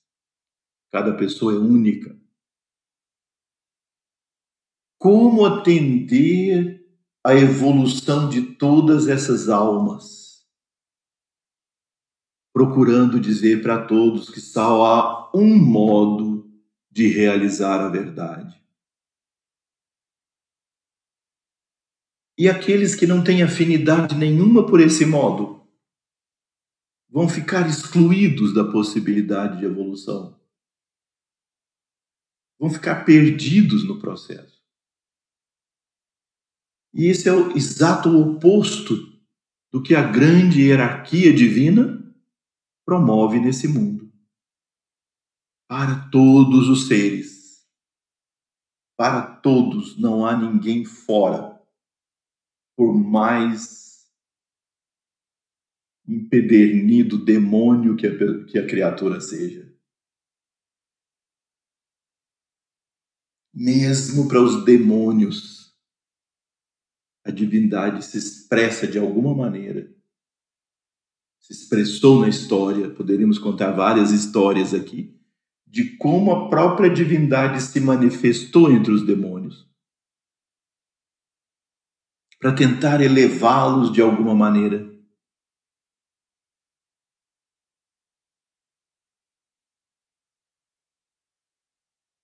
[0.92, 2.16] Cada pessoa é única
[4.96, 6.86] como atender
[7.24, 10.46] à evolução de todas essas almas,
[12.52, 16.48] procurando dizer para todos que só há um modo
[16.92, 18.65] de realizar a verdade.
[22.38, 25.66] E aqueles que não têm afinidade nenhuma por esse modo
[27.08, 30.38] vão ficar excluídos da possibilidade de evolução.
[32.58, 34.62] Vão ficar perdidos no processo.
[36.92, 38.94] E esse é o exato oposto
[39.70, 42.14] do que a grande hierarquia divina
[42.84, 44.12] promove nesse mundo.
[45.68, 47.66] Para todos os seres,
[48.96, 51.55] para todos, não há ninguém fora,
[52.76, 54.06] por mais
[56.06, 59.74] empedernido demônio que a, que a criatura seja.
[63.52, 65.74] Mesmo para os demônios,
[67.24, 69.90] a divindade se expressa de alguma maneira.
[71.40, 75.18] Se expressou na história, poderíamos contar várias histórias aqui,
[75.66, 79.66] de como a própria divindade se manifestou entre os demônios
[82.46, 84.86] para tentar elevá-los de alguma maneira.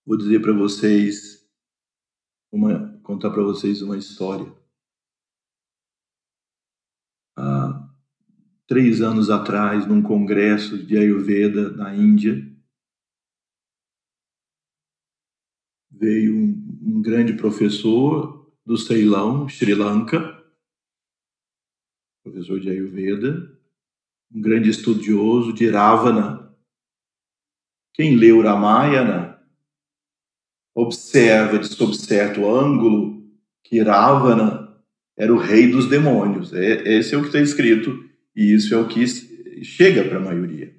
[0.06, 1.44] Vou dizer para vocês,
[2.52, 4.46] uma, contar para vocês uma história.
[7.36, 7.92] Há
[8.68, 12.34] três anos atrás, num congresso de Ayurveda na Índia,
[15.90, 20.42] veio um, um grande professor do Ceilão, Sri Lanka,
[22.22, 23.50] professor de Ayurveda,
[24.32, 26.54] um grande estudioso de Ravana.
[27.92, 29.40] Quem leu Ramayana
[30.74, 33.22] observa de sob certo ângulo
[33.62, 34.76] que Ravana
[35.16, 36.52] era o rei dos demônios.
[36.52, 39.04] É, esse é o que está escrito e isso é o que
[39.64, 40.74] chega para a maioria.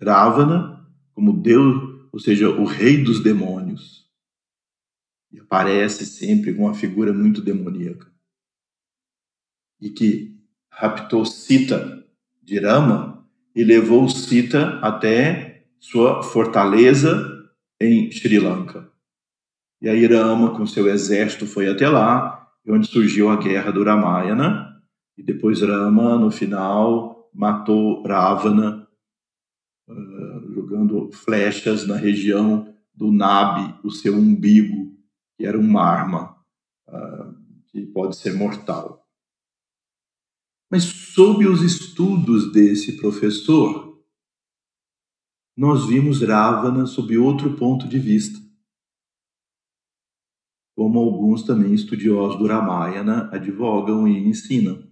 [0.00, 0.72] Ravana
[1.14, 4.01] como Deus, ou seja, o rei dos demônios.
[5.32, 8.10] E aparece sempre com uma figura muito demoníaca.
[9.80, 10.36] E que
[10.70, 12.06] raptou Sita
[12.42, 18.90] de Rama e levou Sita até sua fortaleza em Sri Lanka.
[19.80, 24.80] E aí Rama, com seu exército, foi até lá, onde surgiu a guerra do Ramayana.
[25.18, 28.86] E depois Rama, no final, matou Ravana,
[29.88, 34.91] uh, jogando flechas na região do Nabi, o seu umbigo,
[35.42, 36.40] que era um arma
[36.86, 37.34] uh,
[37.66, 39.04] que pode ser mortal.
[40.70, 44.00] Mas sob os estudos desse professor,
[45.56, 48.40] nós vimos Ravana sob outro ponto de vista
[50.76, 54.88] como alguns também estudiosos do Ramayana advogam e ensinam.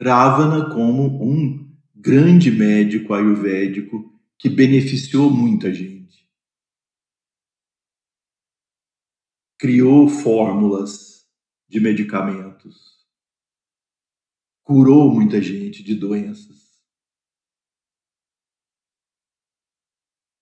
[0.00, 6.01] Ravana como um grande médico ayurvédico que beneficiou muita gente.
[9.62, 11.24] Criou fórmulas
[11.68, 13.06] de medicamentos.
[14.64, 16.82] Curou muita gente de doenças.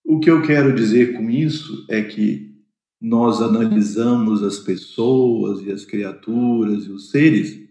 [0.02, 2.64] O que eu quero dizer com isso é que
[2.98, 7.68] nós analisamos as pessoas e as criaturas e os seres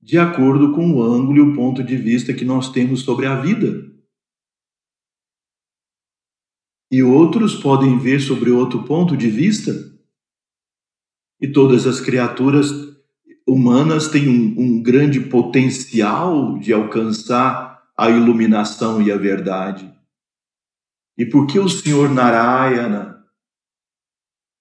[0.00, 3.34] de acordo com o ângulo e o ponto de vista que nós temos sobre a
[3.34, 3.92] vida.
[6.88, 9.91] E outros podem ver sobre outro ponto de vista.
[11.42, 12.70] E todas as criaturas
[13.44, 19.92] humanas têm um, um grande potencial de alcançar a iluminação e a verdade.
[21.18, 23.24] E por que o Senhor Narayana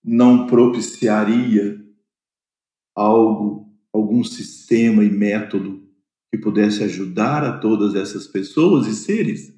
[0.04, 1.80] não propiciaria
[2.96, 5.88] algo, algum sistema e método
[6.32, 9.54] que pudesse ajudar a todas essas pessoas e seres?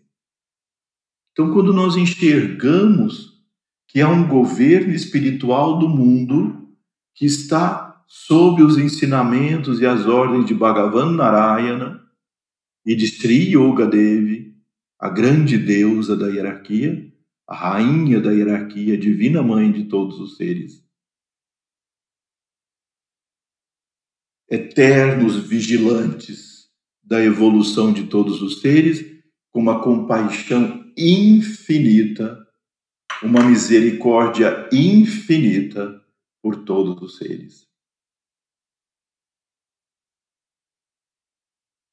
[1.32, 3.42] Então, quando nós enxergamos
[3.88, 6.63] que há um governo espiritual do mundo
[7.14, 12.04] que está sob os ensinamentos e as ordens de Bhagavan Narayana
[12.86, 14.56] e de Sri Yoga Devi,
[15.00, 17.12] a grande deusa da hierarquia,
[17.48, 20.84] a rainha da hierarquia, divina mãe de todos os seres.
[24.50, 26.70] Eternos vigilantes
[27.02, 29.04] da evolução de todos os seres,
[29.52, 32.48] com uma compaixão infinita,
[33.22, 36.03] uma misericórdia infinita
[36.44, 37.66] por todos os seres.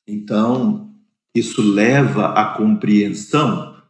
[0.08, 0.92] Então,
[1.32, 3.80] isso leva à compreensão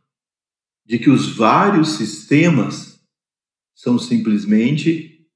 [0.84, 3.02] de que os vários sistemas
[3.74, 5.26] são simplesmente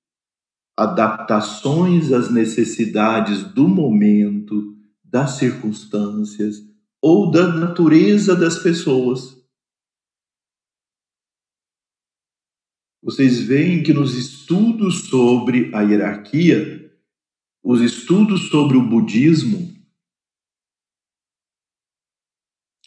[0.76, 6.56] adaptações às necessidades do momento, das circunstâncias
[7.00, 9.42] ou da natureza das pessoas.
[13.04, 16.90] Vocês veem que nos estudos sobre a hierarquia,
[17.62, 19.74] os estudos sobre o budismo,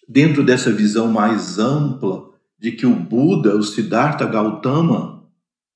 [0.10, 5.32] dentro dessa visão mais ampla de que o Buda, o Siddhartha Gautama,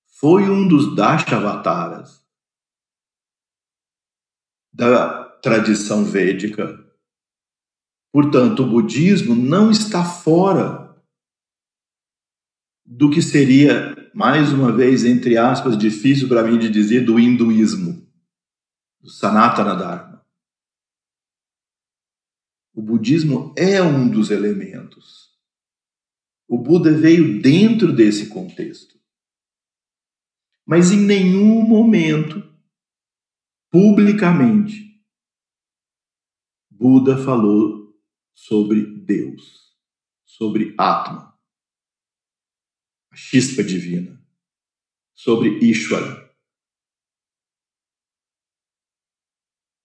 [0.08, 2.26] foi um dos Dashavataras
[4.74, 6.84] da tradição védica.
[8.12, 10.82] Portanto, o budismo não está fora
[12.84, 18.08] do que seria, mais uma vez, entre aspas, difícil para mim de dizer, do hinduísmo,
[19.00, 20.26] do Sanatana Dharma.
[22.74, 25.30] O budismo é um dos elementos.
[26.48, 29.00] O Buda veio dentro desse contexto.
[30.66, 32.42] Mas em nenhum momento,
[33.70, 35.02] publicamente,
[36.70, 37.94] Buda falou
[38.34, 39.76] sobre Deus,
[40.26, 41.31] sobre Atma,
[43.12, 44.20] a chispa divina,
[45.14, 46.32] sobre Ishvara.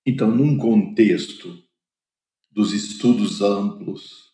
[0.06, 1.60] Então, num contexto
[2.50, 4.32] dos estudos amplos,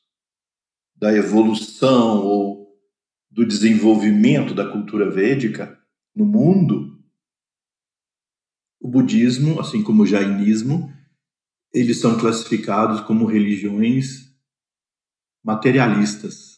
[0.95, 2.78] da evolução ou
[3.30, 5.82] do desenvolvimento da cultura védica
[6.14, 7.03] no mundo,
[8.78, 10.93] o budismo, assim como o jainismo,
[11.72, 14.30] eles são classificados como religiões
[15.43, 16.51] materialistas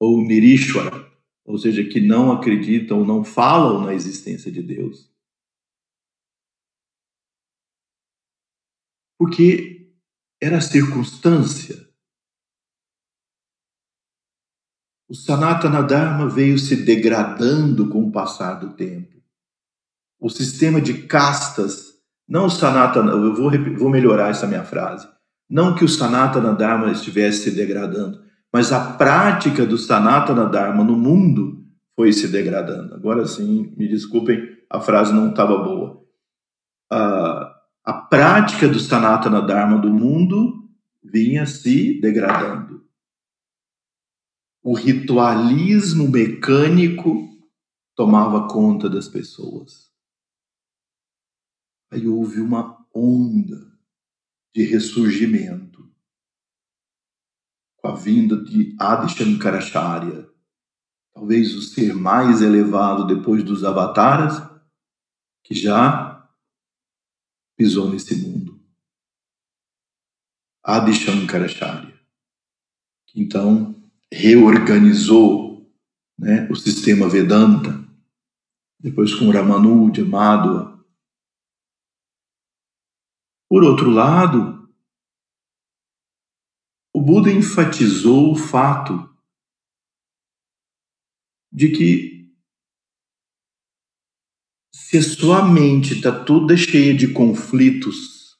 [0.00, 1.06] ou nirishwara,
[1.44, 5.10] ou seja, que não acreditam, não falam na existência de Deus.
[9.18, 9.92] Porque
[10.40, 11.86] era a circunstância.
[15.06, 19.20] O Sanatana Dharma veio se degradando com o passar do tempo.
[20.18, 25.06] O sistema de castas, não o Sanatana, eu vou, vou melhorar essa minha frase.
[25.48, 30.96] Não que o Sanatana Dharma estivesse se degradando, mas a prática do Sanatana Dharma no
[30.96, 32.94] mundo foi se degradando.
[32.94, 36.00] Agora sim, me desculpem, a frase não estava boa.
[36.92, 40.68] Uh, a prática do Sanatana Dharma do mundo
[41.02, 42.84] vinha se degradando.
[44.62, 47.28] O ritualismo mecânico
[47.96, 49.90] tomava conta das pessoas.
[51.90, 53.70] Aí houve uma onda
[54.54, 55.69] de ressurgimento
[57.80, 60.28] com a vinda de Adi Shankaracharya,
[61.14, 64.42] talvez o ser mais elevado depois dos avataras,
[65.42, 66.28] que já
[67.56, 68.60] pisou nesse mundo.
[70.62, 71.98] Adi Shankaracharya,
[73.06, 73.74] que então
[74.12, 75.70] reorganizou
[76.18, 77.82] né, o sistema Vedanta,
[78.78, 80.78] depois com Ramanuja, Madhva.
[83.48, 84.59] Por outro lado,
[87.00, 88.92] o Buda enfatizou o fato
[91.50, 92.30] de que
[94.70, 98.38] se a sua mente está toda cheia de conflitos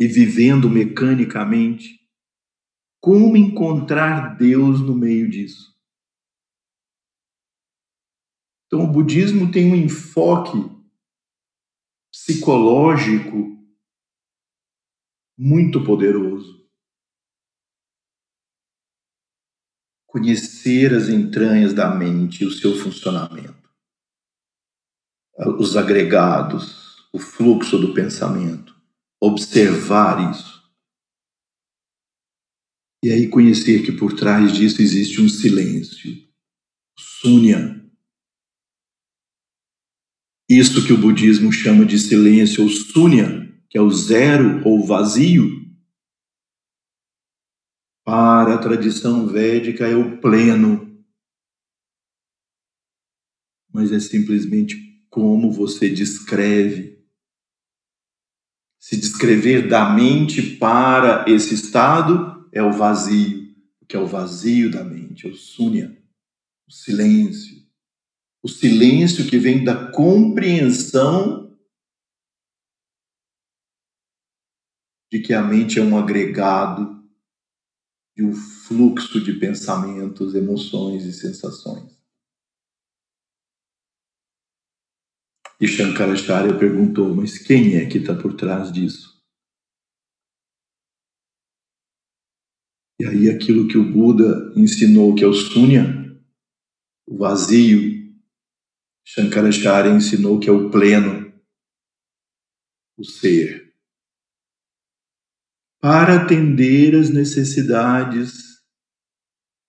[0.00, 2.00] e vivendo mecanicamente,
[2.98, 5.78] como encontrar Deus no meio disso?
[8.66, 10.56] Então, o budismo tem um enfoque
[12.10, 13.62] psicológico
[15.36, 16.63] muito poderoso.
[20.14, 23.64] Conhecer as entranhas da mente e o seu funcionamento
[25.58, 28.74] os agregados, o fluxo do pensamento,
[29.20, 30.62] observar isso.
[33.04, 36.10] E aí conhecer que por trás disso existe um silêncio,
[36.96, 37.82] sunya.
[40.48, 45.63] Isso que o budismo chama de silêncio ou sunya, que é o zero ou vazio,
[48.04, 51.02] para a tradição védica é o pleno,
[53.72, 54.76] mas é simplesmente
[55.08, 57.02] como você descreve.
[58.78, 63.54] Se descrever da mente para esse estado é o vazio,
[63.88, 65.96] que é o vazio da mente, é o sunya,
[66.68, 67.64] o silêncio.
[68.42, 71.56] O silêncio que vem da compreensão
[75.10, 77.03] de que a mente é um agregado
[78.16, 81.94] de um fluxo de pensamentos, emoções e sensações.
[85.60, 89.14] E Shankaracharya perguntou: Mas quem é que está por trás disso?
[93.00, 95.82] E aí, aquilo que o Buda ensinou, que é o Sunya,
[97.06, 97.94] o vazio,
[99.04, 101.32] Shankaracharya ensinou que é o pleno,
[102.96, 103.63] o ser.
[105.84, 108.58] Para atender às necessidades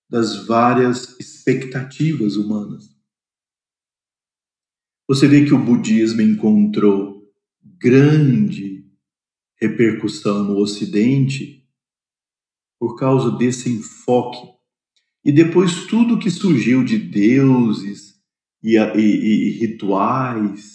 [0.09, 2.85] das várias expectativas humanas.
[5.09, 7.21] Você vê que o budismo encontrou
[7.61, 8.89] grande
[9.59, 11.67] repercussão no Ocidente
[12.79, 14.39] por causa desse enfoque.
[15.21, 18.17] E depois tudo que surgiu de deuses
[18.63, 20.74] e, e, e rituais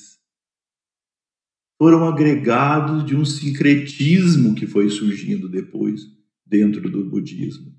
[1.81, 6.03] foram agregados de um sincretismo que foi surgindo depois
[6.45, 7.75] dentro do budismo.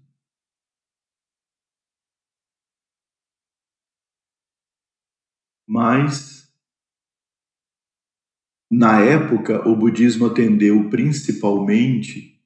[5.69, 6.51] Mas
[8.71, 12.41] na época, o budismo atendeu principalmente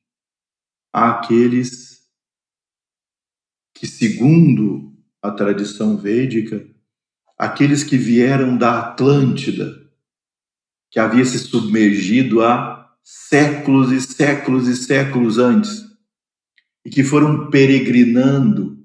[0.92, 2.06] àqueles
[3.74, 6.70] que, segundo a tradição védica,
[7.38, 9.85] aqueles que vieram da Atlântida,
[10.96, 15.84] que havia se submergido há séculos e séculos e séculos antes,
[16.86, 18.82] e que foram peregrinando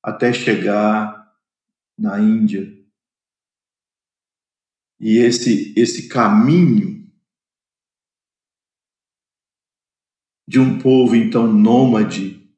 [0.00, 1.34] até chegar
[1.98, 2.72] na Índia.
[5.00, 7.12] E esse, esse caminho
[10.46, 12.48] de um povo então nômade,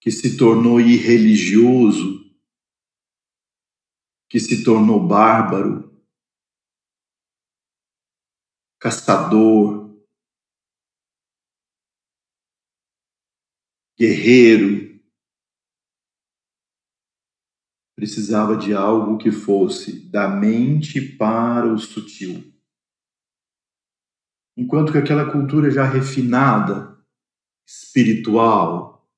[0.00, 2.24] que se tornou irreligioso,
[4.28, 5.92] que se tornou bárbaro,
[8.84, 9.98] caçador,
[13.98, 15.00] guerreiro,
[17.96, 22.52] precisava de algo que fosse da mente para o sutil.
[24.54, 27.02] Enquanto que aquela cultura já refinada,
[27.66, 29.08] espiritual,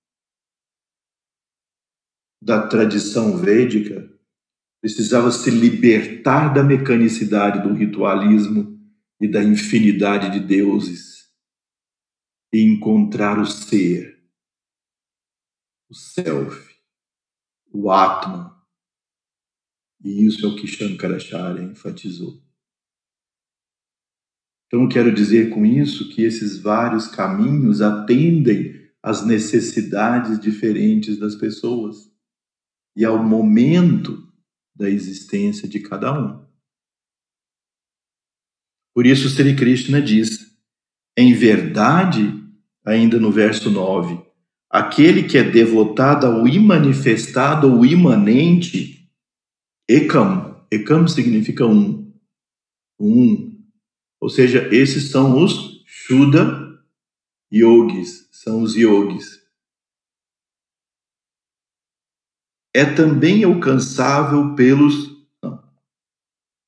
[2.41, 4.17] da tradição védica,
[4.81, 8.76] precisava se libertar da mecanicidade do ritualismo
[9.21, 11.31] e da infinidade de deuses
[12.53, 14.23] e encontrar o ser,
[15.89, 16.75] o self,
[17.73, 18.55] o Atman.
[20.03, 22.43] E isso é o que Shankaracharya enfatizou.
[24.67, 32.11] Então, quero dizer com isso que esses vários caminhos atendem às necessidades diferentes das pessoas
[32.97, 34.27] e ao momento
[34.75, 36.46] da existência de cada um.
[38.97, 40.57] Por isso, Sri Krishna diz:
[41.19, 42.33] em verdade,
[42.83, 44.19] ainda no verso 9,
[44.71, 49.07] aquele que é devotado ao imanifestado ou imanente,
[49.87, 52.11] ekam, ekam significa um,
[52.99, 53.63] um,
[54.19, 56.81] ou seja, esses são os Shuddha
[57.53, 59.43] Yogis, são os yogis.
[62.75, 65.16] É também alcançável pelos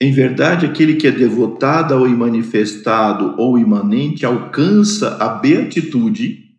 [0.01, 6.57] em verdade, aquele que é devotado ao imanifestado ou imanente alcança a beatitude,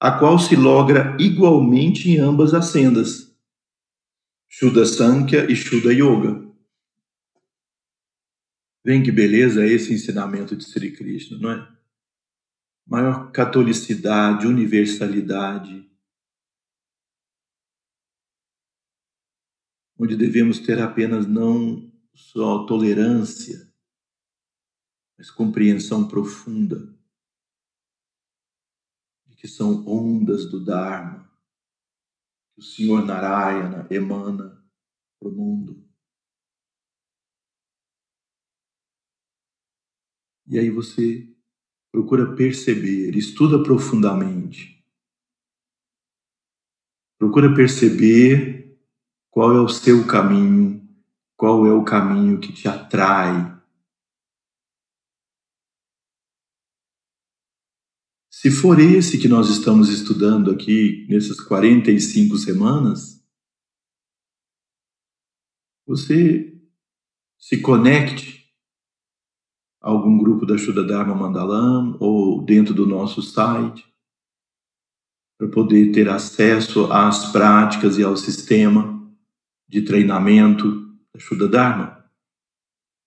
[0.00, 3.36] a qual se logra igualmente em ambas as sendas,
[4.48, 6.50] Shuddha Sankhya e Shuddha Yoga.
[8.84, 11.68] Vem que beleza esse ensinamento de Sri Krishna, não é?
[12.84, 15.88] Maior catolicidade, universalidade,
[20.00, 23.70] onde devemos ter apenas não só tolerância,
[25.18, 26.98] mas compreensão profunda
[29.26, 31.30] de que são ondas do Dharma
[32.54, 34.66] que o Senhor Narayana emana
[35.18, 35.86] para o mundo.
[40.46, 41.30] E aí você
[41.92, 44.82] procura perceber, estuda profundamente.
[47.18, 48.59] Procura perceber
[49.30, 50.80] qual é o seu caminho?
[51.36, 53.58] Qual é o caminho que te atrai?
[58.30, 63.24] Se for esse que nós estamos estudando aqui nessas 45 semanas,
[65.86, 66.58] você
[67.38, 68.50] se conecte
[69.80, 73.86] a algum grupo da Shuddha Dharma Mandalam ou dentro do nosso site
[75.38, 78.99] para poder ter acesso às práticas e ao sistema
[79.70, 80.98] de treinamento
[81.38, 82.10] da Dharma.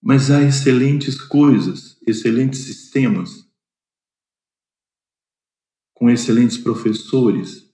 [0.02, 3.46] Mas há excelentes coisas, excelentes sistemas,
[5.94, 7.70] com excelentes professores,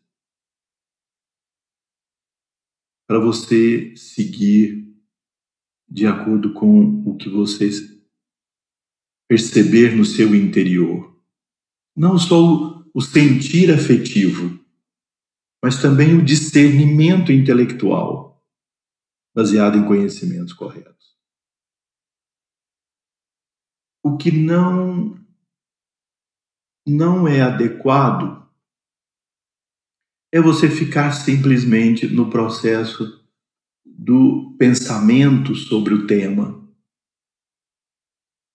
[3.08, 4.92] para você seguir
[5.88, 7.70] de acordo com o que você
[9.28, 11.16] perceber no seu interior.
[11.96, 14.60] Não só o sentir afetivo,
[15.64, 18.29] mas também o discernimento intelectual
[19.40, 21.18] baseado em conhecimentos corretos.
[24.04, 25.18] O que não
[26.86, 28.46] não é adequado
[30.30, 33.26] é você ficar simplesmente no processo
[33.86, 36.70] do pensamento sobre o tema,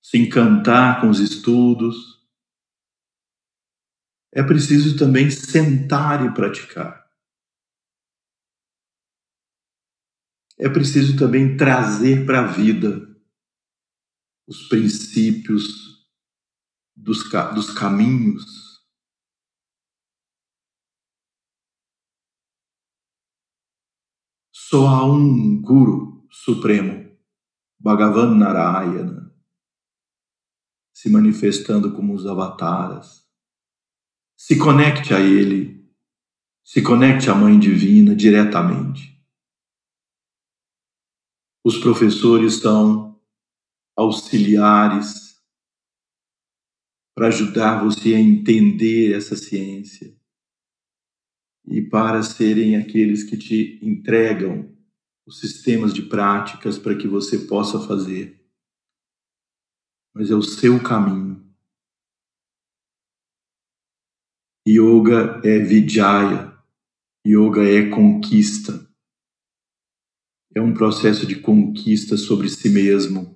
[0.05, 1.97] se encantar com os estudos.
[4.35, 7.04] É preciso também sentar e praticar.
[10.59, 13.15] É preciso também trazer para a vida
[14.47, 16.05] os princípios
[16.95, 18.45] dos, dos caminhos.
[24.53, 27.17] Só há um Guru Supremo,
[27.79, 29.33] Bhagavan Narayana,
[30.93, 33.25] se manifestando como os avataras,
[34.37, 35.89] Se conecte a Ele,
[36.63, 39.14] se conecte à Mãe Divina diretamente.
[41.65, 43.19] Os professores são
[43.97, 45.43] auxiliares
[47.17, 50.15] para ajudar você a entender essa ciência
[51.67, 54.77] e para serem aqueles que te entregam
[55.27, 58.47] os sistemas de práticas para que você possa fazer.
[60.13, 61.43] Mas é o seu caminho.
[64.69, 66.59] Yoga é Vijaya,
[67.27, 68.94] yoga é conquista.
[70.57, 73.35] É um processo de conquista sobre si mesmo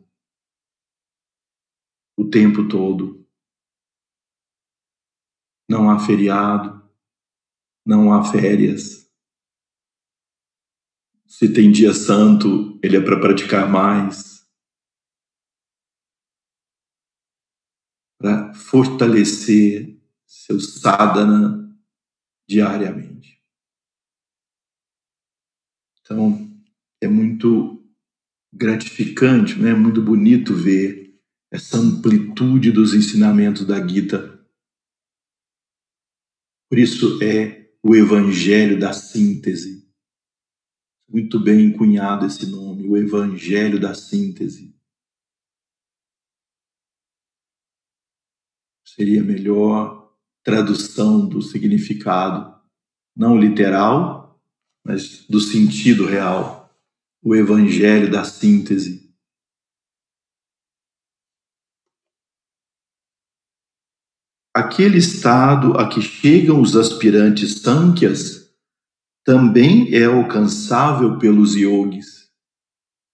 [2.16, 3.26] o tempo todo.
[5.68, 6.88] Não há feriado,
[7.84, 9.08] não há férias.
[11.26, 14.48] Se tem dia santo, ele é para praticar mais,
[18.18, 21.76] para fortalecer seu sadhana
[22.48, 23.42] diariamente.
[26.00, 26.47] Então,
[27.00, 27.82] é muito
[28.52, 29.74] gratificante, né?
[29.74, 31.18] muito bonito ver
[31.50, 34.38] essa amplitude dos ensinamentos da Gita.
[36.68, 39.88] Por isso é o Evangelho da Síntese.
[41.08, 44.76] Muito bem cunhado esse nome, o Evangelho da Síntese.
[48.86, 52.60] Seria melhor tradução do significado,
[53.16, 54.42] não literal,
[54.84, 56.57] mas do sentido real.
[57.28, 59.06] O Evangelho da Síntese.
[64.54, 68.50] aquele estado a que chegam os aspirantes Sankhya's
[69.26, 72.30] também é alcançável pelos yogis.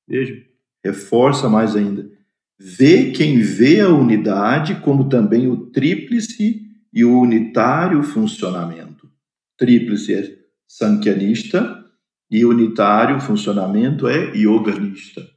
[0.07, 0.41] Veja,
[0.85, 2.09] reforça mais ainda.
[2.57, 6.62] Vê quem vê a unidade como também o tríplice
[6.93, 9.11] e o unitário funcionamento.
[9.59, 10.39] Tríplice é
[10.69, 11.84] Sankyanista
[12.31, 15.29] e unitário funcionamento é Yoganista.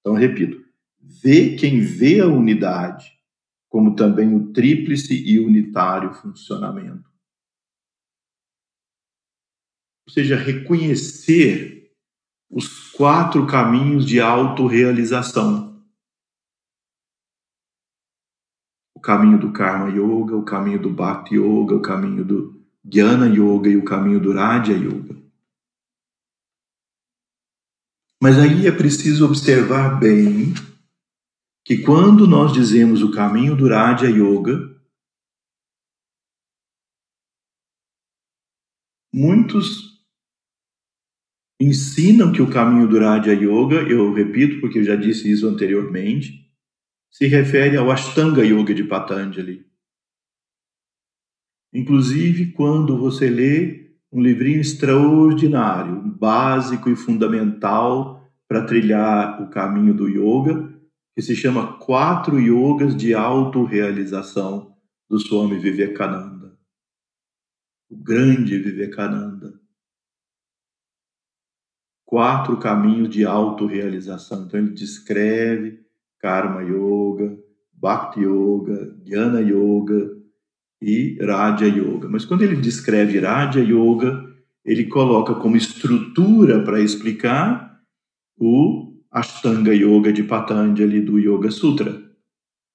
[0.00, 0.60] Então, repito.
[1.22, 3.20] Vê quem vê a unidade
[3.70, 7.08] como também o tríplice e unitário funcionamento.
[10.06, 11.94] Ou seja, reconhecer
[12.50, 15.80] os quatro caminhos de autorrealização.
[18.92, 23.70] O caminho do Karma Yoga, o caminho do Bhakti Yoga, o caminho do Jnana Yoga
[23.70, 25.19] e o caminho do Raja Yoga.
[28.22, 30.52] Mas aí é preciso observar bem
[31.64, 34.78] que quando nós dizemos o caminho do Raja Yoga,
[39.12, 40.04] muitos
[41.58, 46.46] ensinam que o caminho do Raja Yoga, eu repito porque eu já disse isso anteriormente,
[47.10, 49.66] se refere ao Ashtanga Yoga de Patanjali.
[51.72, 53.79] Inclusive, quando você lê
[54.12, 60.68] um livrinho extraordinário, básico e fundamental para trilhar o caminho do yoga,
[61.14, 64.76] que se chama Quatro Yogas de Autorrealização
[65.08, 66.58] do Swami Vivekananda.
[67.88, 69.60] O grande Vivekananda.
[72.04, 74.46] Quatro caminhos de autorrealização.
[74.46, 75.84] Então ele descreve
[76.18, 77.38] Karma Yoga,
[77.72, 80.19] Bhakti Yoga, Jnana Yoga
[80.80, 82.08] e Raja Yoga.
[82.08, 84.28] Mas quando ele descreve Raja Yoga,
[84.64, 87.80] ele coloca como estrutura para explicar
[88.36, 92.00] o Ashtanga Yoga de Patanjali do Yoga Sutra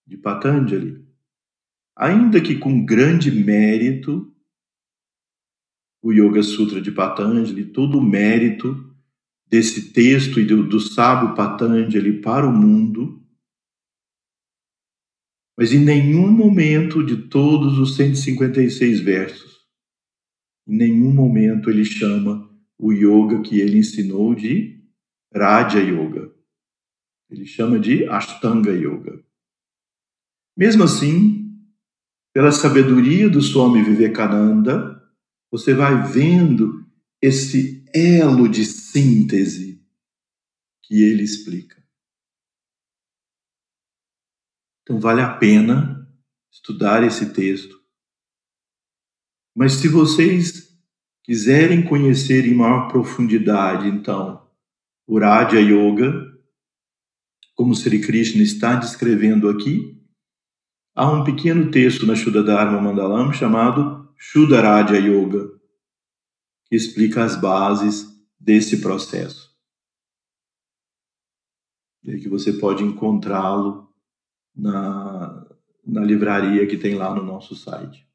[0.05, 1.03] de Patanjali.
[1.95, 4.31] Ainda que com grande mérito,
[6.03, 8.93] o Yoga Sutra de Patanjali, todo o mérito
[9.47, 13.24] desse texto e do, do sábio Patanjali para o mundo,
[15.57, 19.55] mas em nenhum momento de todos os 156 versos,
[20.67, 24.83] em nenhum momento ele chama o yoga que ele ensinou de
[25.33, 26.33] Raja Yoga.
[27.29, 29.23] Ele chama de Ashtanga Yoga.
[30.57, 31.45] Mesmo assim,
[32.33, 35.01] pela sabedoria do Swami Vivekananda,
[35.51, 36.85] você vai vendo
[37.21, 39.81] esse elo de síntese
[40.83, 41.84] que ele explica.
[44.85, 46.07] Então vale a pena
[46.51, 47.75] estudar esse texto.
[49.55, 50.77] Mas se vocês
[51.23, 54.47] quiserem conhecer em maior profundidade, então,
[55.07, 56.13] o Raja Yoga,
[57.55, 59.99] como Sri Krishna está descrevendo aqui,
[60.93, 64.61] há um pequeno texto na Shuddha Dharma Mandalam chamado Shuddha
[64.99, 65.49] Yoga,
[66.67, 68.05] que explica as bases
[68.39, 69.51] desse processo.
[72.03, 73.84] E que você pode encontrá-lo
[74.55, 75.45] na,
[75.85, 78.07] na livraria que tem lá no nosso site.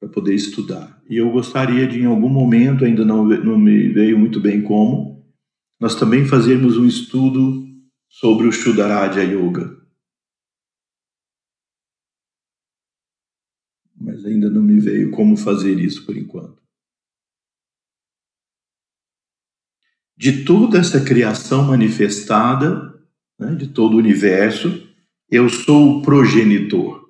[0.00, 1.02] para poder estudar.
[1.08, 5.24] E eu gostaria de, em algum momento, ainda não, não me veio muito bem como,
[5.80, 7.64] nós também fazermos um estudo
[8.08, 9.82] sobre o Shuddharaja Yoga.
[13.96, 16.62] Mas ainda não me veio como fazer isso por enquanto.
[20.16, 22.93] De toda essa criação manifestada,
[23.44, 24.88] né, de todo o universo,
[25.30, 27.04] eu sou o progenitor.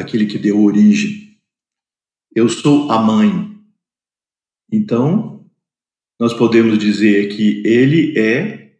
[0.00, 1.38] aquele que deu origem.
[2.34, 3.50] Eu sou a mãe.
[4.72, 5.44] Então,
[6.18, 8.76] nós podemos dizer que ele é,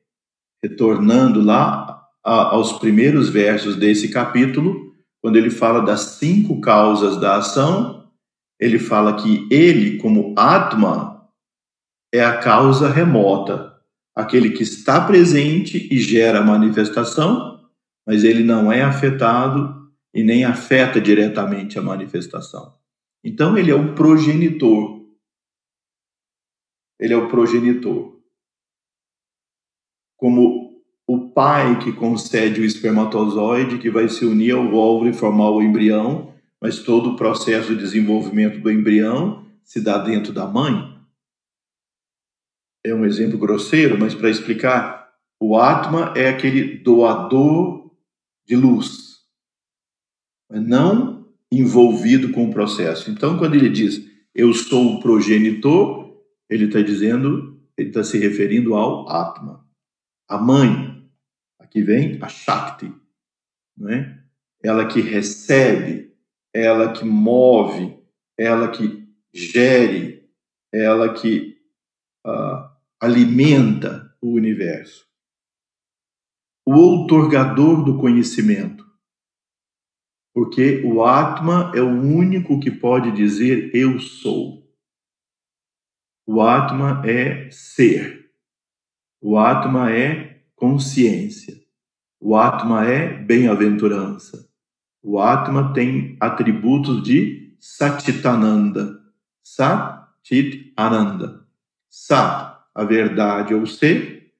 [0.62, 7.36] retornando lá a, aos primeiros versos desse capítulo, quando ele fala das cinco causas da
[7.36, 8.10] ação,
[8.58, 11.28] ele fala que ele, como Atma,
[12.12, 13.69] é a causa remota,
[14.14, 17.68] aquele que está presente e gera manifestação,
[18.06, 22.74] mas ele não é afetado e nem afeta diretamente a manifestação.
[23.22, 25.00] Então ele é o progenitor.
[26.98, 28.18] Ele é o progenitor.
[30.16, 30.70] Como
[31.06, 35.62] o pai que concede o espermatozoide que vai se unir ao óvulo e formar o
[35.62, 40.99] embrião, mas todo o processo de desenvolvimento do embrião se dá dentro da mãe.
[42.84, 47.90] É um exemplo grosseiro, mas para explicar, o Atma é aquele doador
[48.46, 49.10] de luz
[50.50, 53.10] não envolvido com o processo.
[53.10, 56.16] Então, quando ele diz eu sou o progenitor,
[56.48, 59.66] ele está dizendo, ele está se referindo ao Atma,
[60.28, 61.10] a mãe.
[61.58, 62.92] Aqui vem a Shakti,
[63.88, 64.18] é?
[64.62, 66.12] Ela que recebe,
[66.54, 67.98] ela que move,
[68.38, 70.28] ela que gere,
[70.72, 71.56] ela que
[72.26, 72.69] uh,
[73.00, 75.06] alimenta o universo.
[76.66, 78.90] O outorgador do conhecimento
[80.32, 84.66] porque o Atma é o único que pode dizer eu sou.
[86.26, 88.30] O Atma é ser.
[89.20, 91.60] O Atma é consciência.
[92.20, 94.48] O Atma é bem-aventurança.
[95.02, 99.00] O Atma tem atributos de Satitananda.
[99.42, 101.46] Sat, Ananda.
[101.88, 104.32] Sat, a verdade ou ser.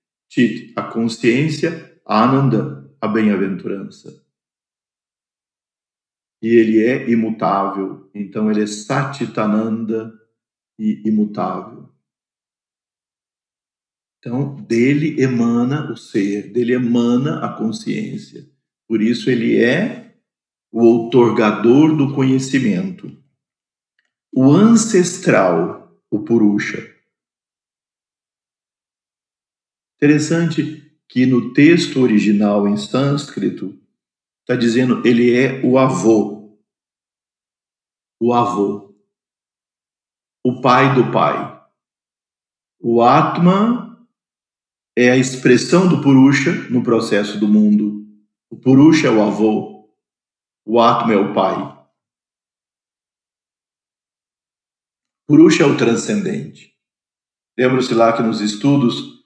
[0.76, 2.00] A consciência.
[2.06, 4.20] Ananda, a bem-aventurança
[6.42, 8.10] e ele é imutável.
[8.14, 10.12] Então ele é Satitananda
[10.78, 11.88] e imutável.
[14.18, 18.46] Então, dele emana o ser, dele emana a consciência.
[18.86, 20.14] Por isso ele é
[20.70, 23.18] o outorgador do conhecimento.
[24.32, 26.94] O ancestral, o Purusha.
[30.02, 33.80] Interessante que no texto original em sânscrito
[34.50, 36.58] Está dizendo, ele é o avô.
[38.20, 38.92] O avô.
[40.44, 41.70] O pai do pai.
[42.80, 44.04] O Atma
[44.98, 48.04] é a expressão do Purusha no processo do mundo.
[48.50, 49.88] O Purusha é o avô.
[50.66, 51.86] O Atma é o pai.
[55.28, 56.76] Purusha é o transcendente.
[57.56, 59.19] Lembra-se lá que nos estudos,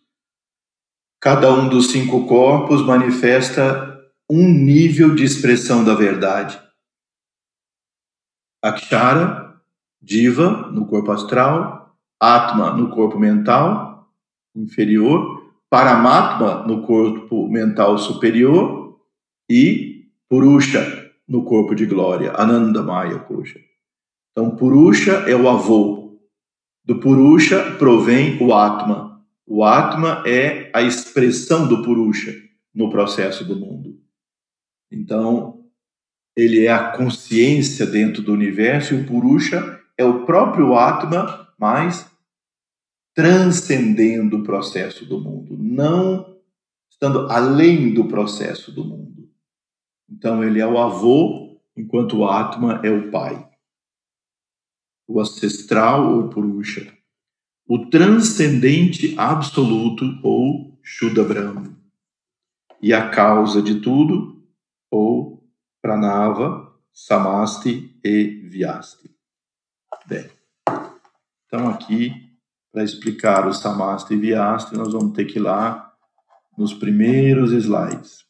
[1.24, 3.98] cada um dos cinco corpos manifesta
[4.30, 6.60] um nível de expressão da verdade.
[8.62, 9.58] Akshara,
[10.02, 14.06] Diva, no corpo astral, Atma, no corpo mental
[14.54, 19.00] inferior, Paramatma, no corpo mental superior
[19.50, 23.58] e Purusha, no corpo de glória, Anandamaya Kosha.
[24.30, 26.18] Então, Purusha é o avô.
[26.84, 29.13] Do Purusha provém o Atma.
[29.46, 32.34] O Atma é a expressão do Purusha
[32.74, 34.00] no processo do mundo.
[34.90, 35.64] Então,
[36.36, 42.10] ele é a consciência dentro do universo e o Purusha é o próprio Atma, mas
[43.14, 46.36] transcendendo o processo do mundo, não
[46.90, 49.30] estando além do processo do mundo.
[50.08, 53.48] Então, ele é o avô, enquanto o Atma é o pai.
[55.06, 56.92] O ancestral ou Purusha.
[57.66, 61.74] O transcendente absoluto ou Shuddha Brahma.
[62.80, 64.44] E a causa de tudo
[64.90, 65.42] ou
[65.80, 69.10] pranava, samasti e vyasti.
[70.06, 70.30] Bem,
[71.46, 72.12] então aqui,
[72.70, 75.94] para explicar o samasti e vyasti, nós vamos ter que ir lá
[76.56, 78.24] nos primeiros slides.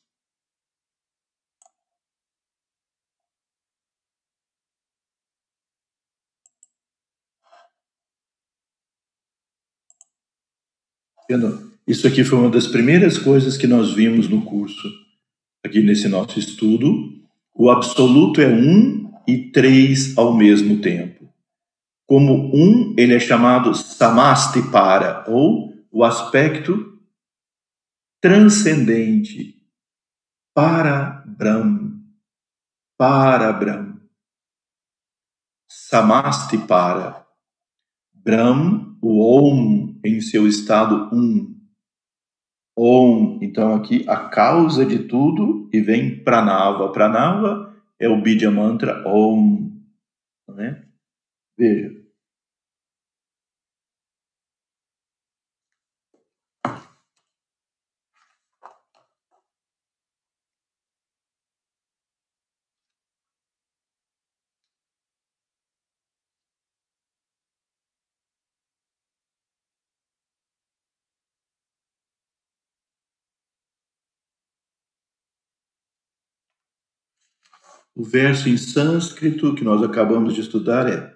[11.87, 14.89] Isso aqui foi uma das primeiras coisas que nós vimos no curso
[15.64, 17.12] aqui nesse nosso estudo,
[17.55, 21.33] o absoluto é um e três ao mesmo tempo.
[22.07, 27.01] Como um, ele é chamado samastipara, ou o aspecto
[28.20, 29.55] transcendente,
[30.55, 32.01] para Brahm,
[32.99, 33.95] para Brahm.
[35.68, 37.25] Samastipara.
[38.12, 41.55] Brahm, o Om, em seu estado um.
[42.77, 46.91] Om, então aqui a causa de tudo e vem Pranava.
[46.93, 49.81] Pranava é o Bidya Mantra Om,
[50.49, 50.85] né?
[51.57, 52.04] Veja.
[77.97, 81.14] O verso em sânscrito que nós acabamos de estudar é,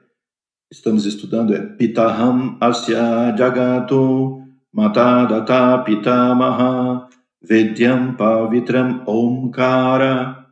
[0.71, 7.09] estamos estudando é Pitaham Asya Jagato Matadata Pitamaha
[7.43, 10.47] Vedyam Pavitram Omkara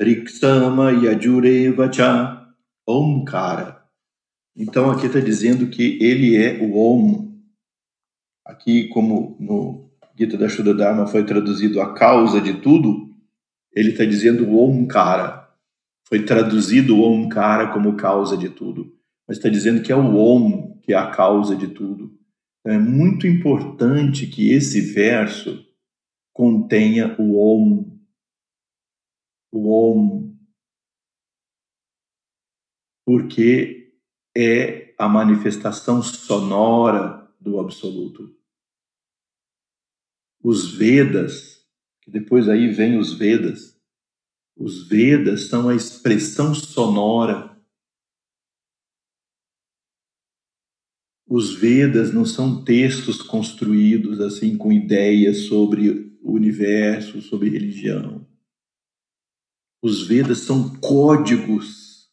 [0.00, 2.46] Riksama Yajurevacha
[2.86, 3.82] Omkara.
[4.56, 7.32] Então aqui está dizendo que ele é o Om.
[8.46, 13.16] Aqui, como no Gita da Shuddha Dharma foi traduzido a causa de tudo,
[13.74, 15.41] ele está dizendo Omkara
[16.08, 18.94] foi traduzido o Omkara como causa de tudo,
[19.26, 22.18] mas está dizendo que é o Om que é a causa de tudo.
[22.60, 25.64] Então, é muito importante que esse verso
[26.32, 27.98] contenha o Om.
[29.52, 30.36] O Om.
[33.04, 33.92] Porque
[34.36, 38.34] é a manifestação sonora do Absoluto.
[40.42, 41.64] Os Vedas,
[42.00, 43.71] que depois aí vem os Vedas,
[44.56, 47.50] os Vedas são a expressão sonora.
[51.26, 58.26] Os Vedas não são textos construídos assim com ideias sobre o universo, sobre religião.
[59.82, 62.12] Os Vedas são códigos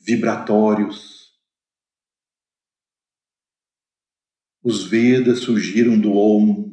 [0.00, 1.38] vibratórios.
[4.62, 6.69] Os Vedas surgiram do Om,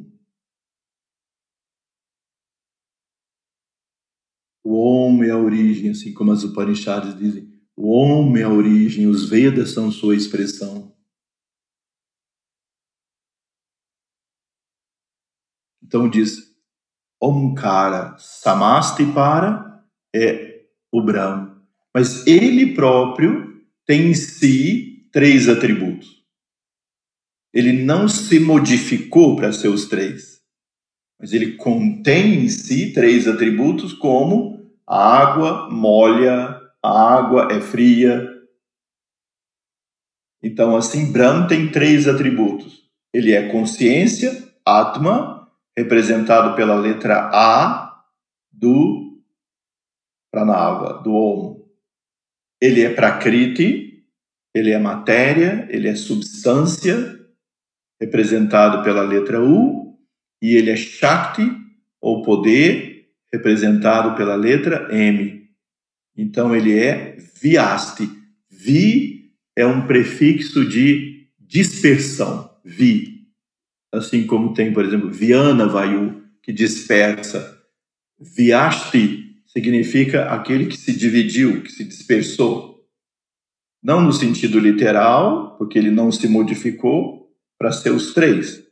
[4.70, 7.50] O Om é a origem, assim como as Upanishads dizem.
[7.74, 10.94] O Om é a origem, os Vedas são sua expressão.
[15.82, 16.54] Então diz
[17.24, 21.66] Omkara, Samastipara é o Brahma.
[21.94, 26.26] Mas ele próprio tem em si três atributos.
[27.54, 30.42] Ele não se modificou para ser os três,
[31.18, 34.57] mas ele contém em si três atributos como
[34.88, 38.26] a água molha, a água é fria.
[40.42, 42.88] Então, assim, Brahm tem três atributos.
[43.14, 48.02] Ele é consciência, Atma, representado pela letra A
[48.52, 49.22] do
[50.32, 51.68] Pranava, do Om.
[52.62, 54.06] Ele é Prakriti,
[54.54, 57.18] ele é matéria, ele é substância,
[58.00, 59.98] representado pela letra U,
[60.42, 61.50] e ele é Shakti,
[62.00, 62.87] ou poder,
[63.34, 65.50] representado pela letra M.
[66.16, 68.10] Então ele é viaste.
[68.50, 73.28] Vi é um prefixo de dispersão, vi.
[73.92, 77.58] Assim como tem, por exemplo, Viana Vayu, que dispersa.
[78.20, 82.86] Viaste significa aquele que se dividiu, que se dispersou.
[83.82, 88.64] Não no sentido literal, porque ele não se modificou para ser os três.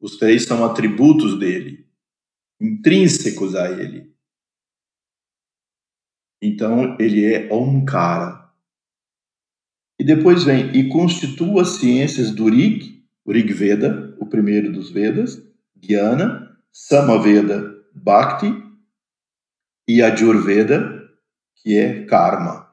[0.00, 1.83] Os três são atributos dele
[2.60, 4.12] intrínsecos a ele.
[6.42, 8.44] Então, ele é Omkara.
[9.98, 14.90] E depois vem, e constitua as ciências do Rig, o Rig Veda, o primeiro dos
[14.90, 15.40] Vedas,
[15.76, 18.64] Gyana, Samaveda, Bhakti,
[19.86, 21.10] e Ajurveda,
[21.56, 22.70] que é Karma.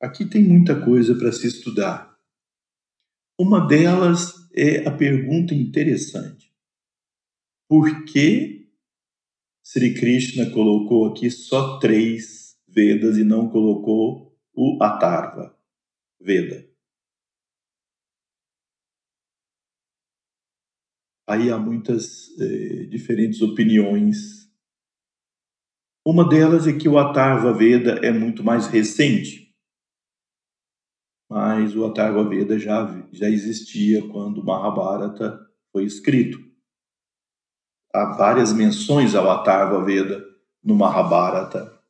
[0.00, 2.14] Aqui tem muita coisa para se estudar.
[3.38, 6.52] Uma delas é a pergunta interessante:
[7.68, 8.63] por que
[9.66, 15.56] Sri Krishna colocou aqui só três Vedas e não colocou o Atarva
[16.20, 16.68] Veda.
[21.26, 24.50] Aí há muitas eh, diferentes opiniões.
[26.04, 29.54] Uma delas é que o Atarva Veda é muito mais recente,
[31.30, 35.40] mas o Atarva Veda já, já existia quando o Mahabharata
[35.72, 36.53] foi escrito
[37.94, 40.26] há várias menções ao Atharva Veda
[40.62, 41.80] no Mahabharata.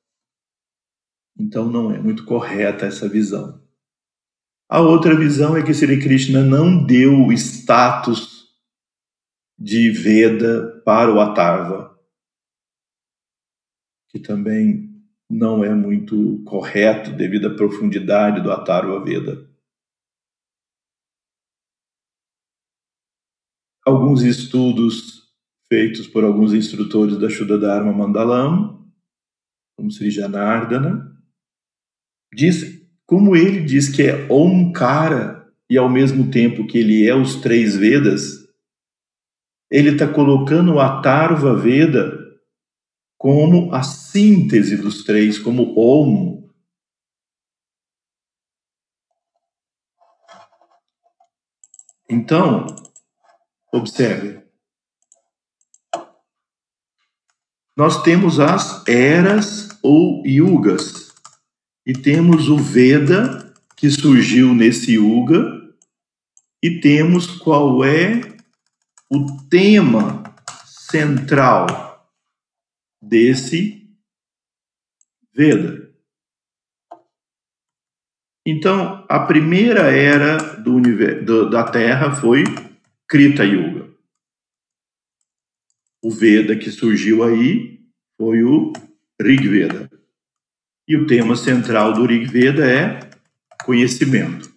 [1.36, 3.64] Então não é muito correta essa visão.
[4.68, 8.54] A outra visão é que Sri Krishna não deu o status
[9.58, 11.98] de Veda para o Atarva,
[14.10, 14.90] que também
[15.30, 19.48] não é muito correto devido à profundidade do Atarva Veda.
[23.86, 25.23] Alguns estudos
[25.68, 28.86] feitos por alguns instrutores da Shuddha Dharma Mandalam,
[29.76, 31.12] como Sri Janardana,
[32.32, 37.36] diz como ele diz que é Omkara e ao mesmo tempo que ele é os
[37.36, 38.44] três Vedas,
[39.70, 42.18] ele está colocando o Atarva Veda
[43.18, 46.50] como a síntese dos três, como Om.
[52.08, 52.66] Então,
[53.72, 54.43] observe.
[57.76, 61.12] Nós temos as eras ou yugas
[61.84, 65.74] e temos o Veda, que surgiu nesse Yuga,
[66.62, 68.20] e temos qual é
[69.10, 70.22] o tema
[70.66, 72.08] central
[73.02, 73.84] desse
[75.34, 75.92] Veda.
[78.46, 82.44] Então, a primeira era do universo, da Terra foi
[83.08, 83.83] Krita Yuga.
[86.04, 87.80] O Veda que surgiu aí
[88.18, 88.74] foi o
[89.18, 89.90] Rig Veda.
[90.86, 93.00] E o tema central do Rig Veda é
[93.64, 94.52] conhecimento.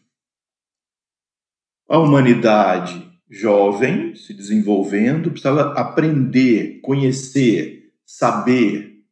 [1.87, 9.05] A humanidade jovem, se desenvolvendo, precisa aprender, conhecer, saber,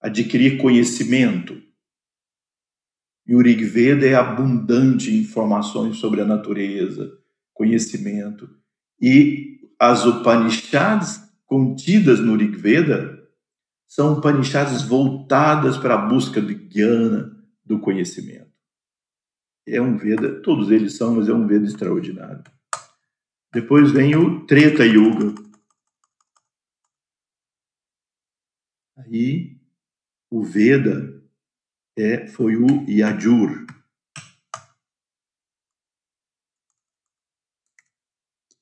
[0.00, 1.62] adquirir conhecimento.
[3.24, 7.16] E o Rig Veda é abundante em informações sobre a natureza,
[7.54, 8.50] conhecimento.
[9.00, 13.28] E as Upanishads contidas no Rig Veda
[13.88, 18.52] são Upanishads voltadas para a busca de Jnana, do conhecimento.
[19.66, 22.44] É um Veda, todos eles são, mas é um Veda extraordinário.
[23.52, 25.34] Depois vem o Treta Yuga.
[28.96, 29.58] Aí,
[30.30, 31.20] o Veda
[31.98, 33.66] é, foi o Yajur.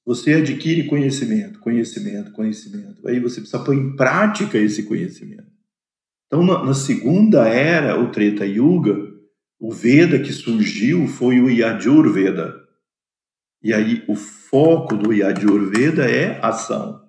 [0.09, 3.07] Você adquire conhecimento, conhecimento, conhecimento.
[3.07, 5.53] Aí você precisa pôr em prática esse conhecimento.
[6.27, 8.97] Então, na, na segunda era, o Treta Yuga,
[9.61, 12.07] o Veda que surgiu foi o Yajur.
[13.63, 17.07] E aí o foco do Yajur é ação.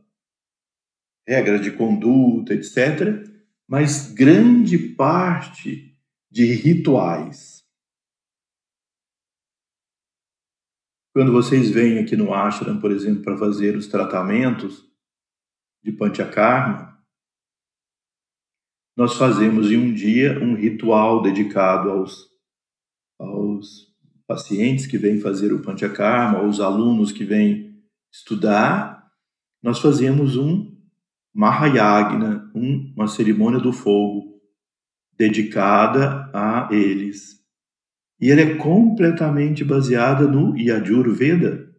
[1.25, 3.25] Regras de conduta, etc.
[3.65, 5.95] Mas grande parte
[6.29, 7.58] de rituais.
[11.19, 14.85] Quando vocês vêm aqui no ashram, por exemplo, para fazer os tratamentos
[15.83, 16.97] de Panchakarma,
[18.95, 22.25] nós fazemos em um dia um ritual dedicado aos,
[23.19, 23.93] aos
[24.25, 29.11] pacientes que vêm fazer o Panchakarma, aos alunos que vêm estudar.
[29.61, 30.73] Nós fazemos um
[31.35, 34.39] Mahayagna, um, uma cerimônia do fogo
[35.17, 37.38] dedicada a eles.
[38.19, 41.73] E ela é completamente baseada no Yajur Veda.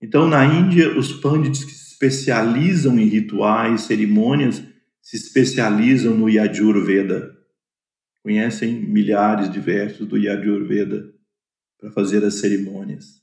[0.00, 4.62] Então, na Índia, os pandits que se especializam em rituais, cerimônias,
[5.00, 7.34] se especializam no Yajur Veda.
[8.22, 11.14] Conhecem milhares de versos do Yajur Veda
[11.78, 13.22] para fazer as cerimônias.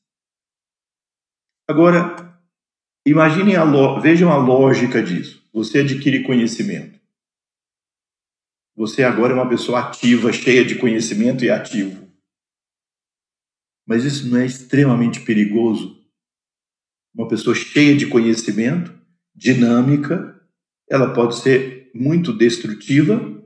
[1.68, 2.40] Agora,
[3.06, 3.66] imaginem a
[4.00, 5.44] vejam a lógica disso.
[5.54, 7.03] Você adquire conhecimento.
[8.76, 12.12] Você agora é uma pessoa ativa, cheia de conhecimento e ativo.
[13.86, 16.02] Mas isso não é extremamente perigoso?
[17.14, 18.94] Uma pessoa cheia de conhecimento,
[19.36, 20.42] dinâmica,
[20.90, 23.44] ela pode ser muito destrutiva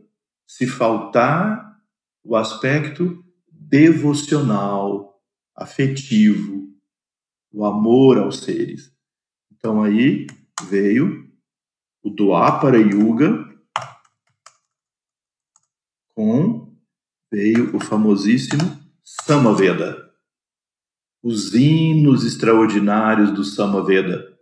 [0.47, 1.77] se faltar
[2.23, 5.21] o aspecto devocional,
[5.55, 6.69] afetivo,
[7.51, 8.93] o amor aos seres.
[9.51, 10.27] Então aí
[10.69, 11.29] veio
[12.01, 13.46] o Dwapara Yuga,
[16.17, 16.75] com
[17.31, 18.63] veio o famosíssimo
[19.03, 20.11] Samaveda,
[21.23, 24.35] os hinos extraordinários do Samaveda.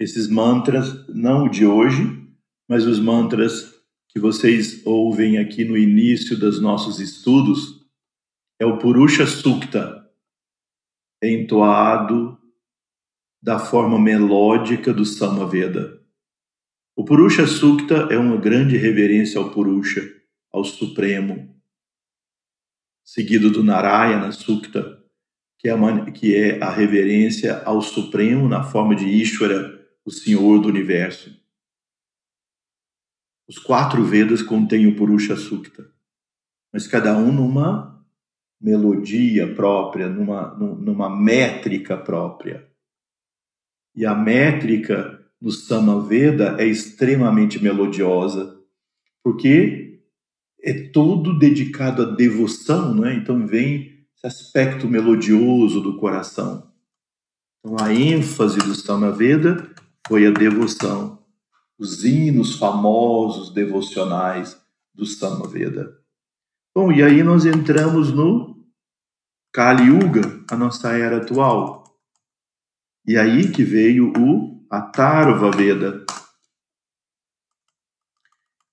[0.00, 2.02] Esses mantras, não de hoje,
[2.68, 7.86] mas os mantras que vocês ouvem aqui no início dos nossos estudos,
[8.60, 10.04] é o Purusha Sukta,
[11.22, 12.36] entoado
[13.40, 16.02] da forma melódica do Samaveda.
[16.96, 20.13] O Purusha Sukta é uma grande reverência ao Purusha,
[20.54, 21.52] ao Supremo,
[23.04, 25.02] seguido do Narayana Sukta,
[25.58, 30.60] que é, a, que é a reverência ao Supremo na forma de Ishvara, o Senhor
[30.60, 31.36] do Universo.
[33.48, 35.90] Os quatro Vedas contêm o Purusha Sukta,
[36.72, 38.06] mas cada um numa
[38.60, 42.64] melodia própria, numa, numa métrica própria.
[43.92, 48.56] E a métrica no Samaveda é extremamente melodiosa,
[49.20, 49.83] porque
[50.64, 53.14] é todo dedicado à devoção, não é?
[53.14, 56.72] Então vem esse aspecto melodioso do coração.
[57.58, 59.70] Então a ênfase do Samaveda
[60.08, 61.22] foi a devoção,
[61.78, 64.58] os hinos famosos devocionais
[64.94, 65.98] do Samaveda.
[66.74, 68.54] Bom, e aí nós entramos no
[69.52, 71.84] Kali Yuga, a nossa era atual.
[73.06, 76.03] E aí que veio o Atharva Veda.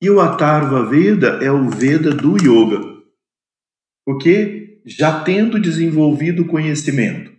[0.02, 3.04] E o Atharva Veda é o Veda do Yoga.
[4.04, 7.32] Porque já tendo desenvolvido o conhecimento,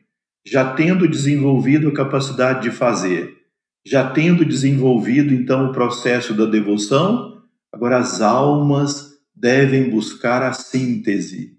[0.47, 3.36] já tendo desenvolvido a capacidade de fazer,
[3.84, 11.59] já tendo desenvolvido então o processo da devoção, agora as almas devem buscar a síntese.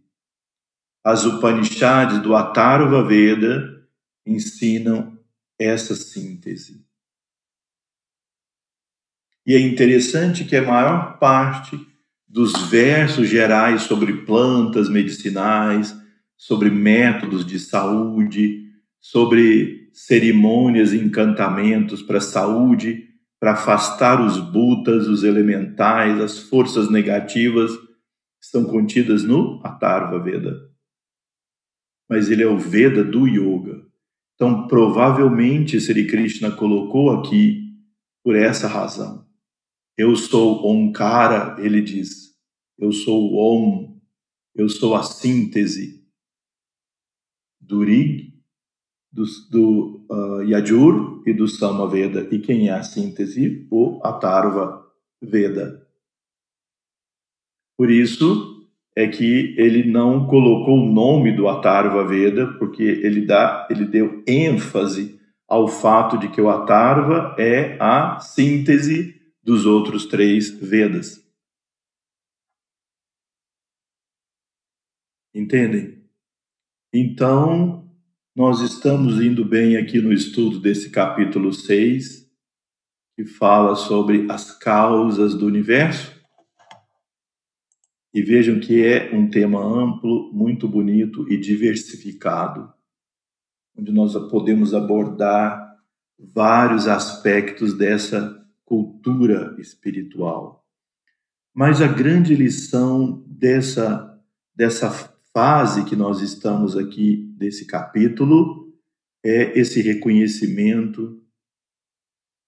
[1.04, 3.86] As Upanishads do Atharva Veda
[4.26, 5.20] ensinam
[5.60, 6.86] essa síntese.
[9.46, 11.78] E é interessante que a maior parte
[12.28, 15.96] dos versos gerais sobre plantas medicinais,
[16.38, 18.64] sobre métodos de saúde,
[19.00, 23.10] sobre cerimônias e encantamentos para a saúde,
[23.40, 27.72] para afastar os butas, os elementais, as forças negativas,
[28.42, 30.70] estão contidas no Atharva Veda.
[32.10, 33.86] Mas ele é o Veda do Yoga.
[34.36, 37.62] Então, provavelmente, Sri Krishna colocou aqui
[38.24, 39.26] por essa razão.
[39.98, 42.34] Eu sou Omkara, ele diz.
[42.78, 44.00] Eu sou Om.
[44.56, 46.04] Eu sou a síntese
[47.60, 48.34] do Rig,
[49.12, 52.28] do, do uh, Yajur e do Samaveda.
[52.32, 53.68] E quem é a síntese?
[53.72, 54.84] O Atharva
[55.22, 55.88] Veda.
[57.78, 63.68] Por isso, é que ele não colocou o nome do Atharva Veda, porque ele, dá,
[63.70, 70.50] ele deu ênfase ao fato de que o Atharva é a síntese dos outros três
[70.50, 71.22] Vedas.
[75.34, 76.04] Entendem?
[76.94, 77.92] Então,
[78.36, 82.32] nós estamos indo bem aqui no estudo desse capítulo 6,
[83.16, 86.14] que fala sobre as causas do universo.
[88.14, 92.72] E vejam que é um tema amplo, muito bonito e diversificado,
[93.76, 95.78] onde nós podemos abordar
[96.20, 98.43] vários aspectos dessa
[98.74, 100.66] cultura espiritual.
[101.54, 104.20] Mas a grande lição dessa,
[104.56, 104.90] dessa
[105.32, 108.74] fase que nós estamos aqui, desse capítulo,
[109.24, 111.22] é esse reconhecimento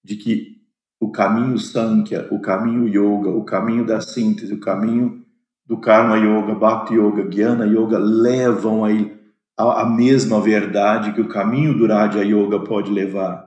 [0.02, 0.60] de que
[0.98, 5.24] o caminho Sankhya, o caminho Yoga, o caminho da síntese, o caminho
[5.64, 11.78] do Karma Yoga, Bhakti Yoga, Jnana Yoga levam a, a mesma verdade que o caminho
[11.78, 13.46] do Raja Yoga pode levar.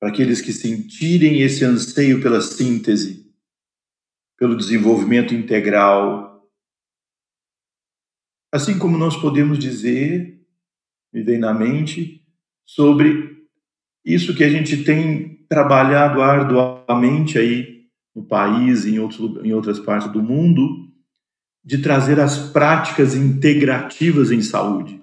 [0.00, 3.30] Para aqueles que sentirem esse anseio pela síntese,
[4.38, 6.50] pelo desenvolvimento integral.
[8.50, 10.42] Assim como nós podemos dizer,
[11.12, 12.26] me vem na mente,
[12.64, 13.46] sobre
[14.04, 20.10] isso que a gente tem trabalhado arduamente aí no país e em, em outras partes
[20.10, 20.90] do mundo,
[21.62, 25.02] de trazer as práticas integrativas em saúde.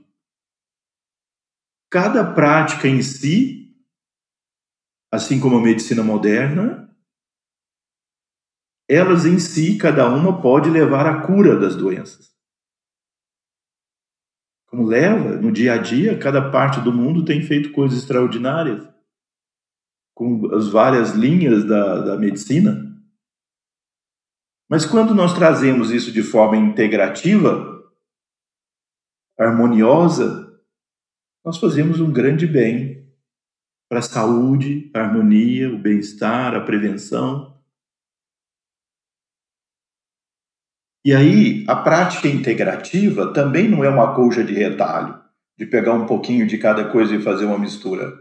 [1.90, 3.66] Cada prática em si,
[5.12, 6.88] assim como a medicina moderna,
[8.90, 12.36] elas em si, cada uma pode levar à cura das doenças.
[14.68, 18.88] Como leva, no dia a dia, cada parte do mundo tem feito coisas extraordinárias,
[20.14, 22.86] com as várias linhas da, da medicina.
[24.70, 27.78] Mas quando nós trazemos isso de forma integrativa,
[29.38, 30.48] harmoniosa,
[31.46, 32.97] nós fazemos um grande bem
[33.90, 37.58] para a saúde, a harmonia, o bem-estar, a prevenção.
[41.06, 45.18] E aí, a prática integrativa também não é uma colcha de retalho,
[45.58, 48.12] de pegar um pouquinho de cada coisa e fazer uma mistura.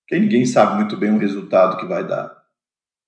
[0.00, 2.34] Porque ninguém sabe muito bem o resultado que vai dar.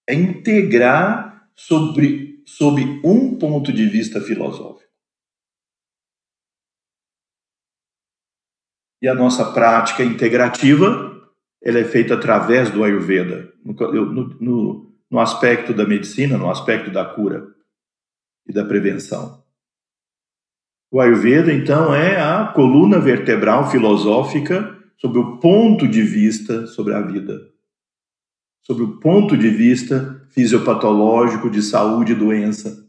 [0.07, 4.89] É integrar sobre sob um ponto de vista filosófico.
[9.01, 11.18] E a nossa prática integrativa
[11.63, 13.75] ela é feita através do Ayurveda, no,
[14.41, 17.47] no, no aspecto da medicina, no aspecto da cura
[18.47, 19.43] e da prevenção.
[20.91, 27.01] O Ayurveda, então, é a coluna vertebral filosófica sobre o ponto de vista sobre a
[27.03, 27.53] vida,
[28.63, 32.87] sobre o ponto de vista fisiopatológico de saúde e doença.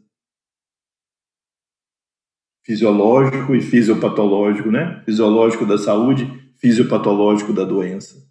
[2.64, 5.02] Fisiológico e fisiopatológico, né?
[5.04, 6.26] Fisiológico da saúde,
[6.56, 8.29] fisiopatológico da doença.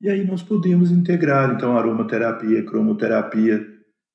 [0.00, 3.66] E aí nós podemos integrar, então, aromaterapia, cromoterapia,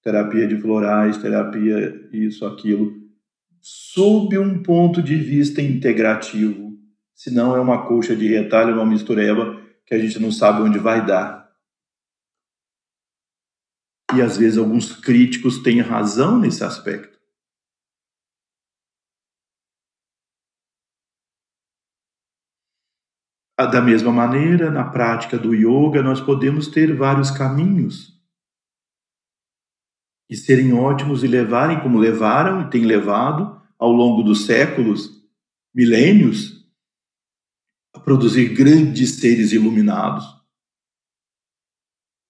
[0.03, 2.93] terapia de florais, terapia isso, aquilo,
[3.59, 6.71] sob um ponto de vista integrativo.
[7.15, 11.05] Senão é uma coxa de retalho, uma mistureba que a gente não sabe onde vai
[11.05, 11.41] dar
[14.13, 17.17] e às vezes alguns críticos têm razão nesse aspecto.
[23.65, 28.11] Da mesma maneira, na prática do yoga, nós podemos ter vários caminhos
[30.29, 35.27] e serem ótimos e levarem como levaram e têm levado ao longo dos séculos,
[35.75, 36.65] milênios,
[37.93, 40.23] a produzir grandes seres iluminados,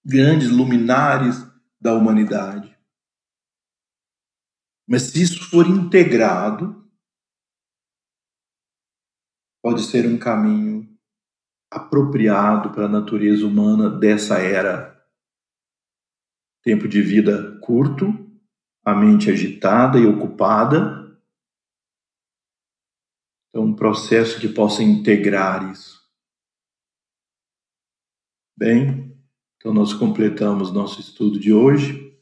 [0.03, 1.36] grandes luminares
[1.80, 2.76] da humanidade.
[4.88, 6.82] Mas se isso for integrado,
[9.62, 10.70] pode ser um caminho
[11.72, 15.02] apropriado para a natureza humana dessa era.
[16.61, 18.06] Tempo de vida curto,
[18.84, 21.18] a mente agitada e ocupada.
[23.49, 26.02] Então, um processo que possa integrar isso.
[28.57, 29.18] Bem,
[29.57, 32.19] então, nós completamos nosso estudo de hoje.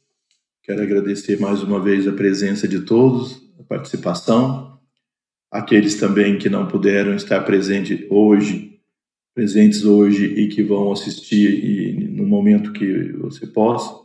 [0.62, 4.80] Quero agradecer mais uma vez a presença de todos, a participação.
[5.52, 8.69] Aqueles também que não puderam estar presentes hoje,
[9.40, 13.98] presentes hoje e que vão assistir e no momento que você possa.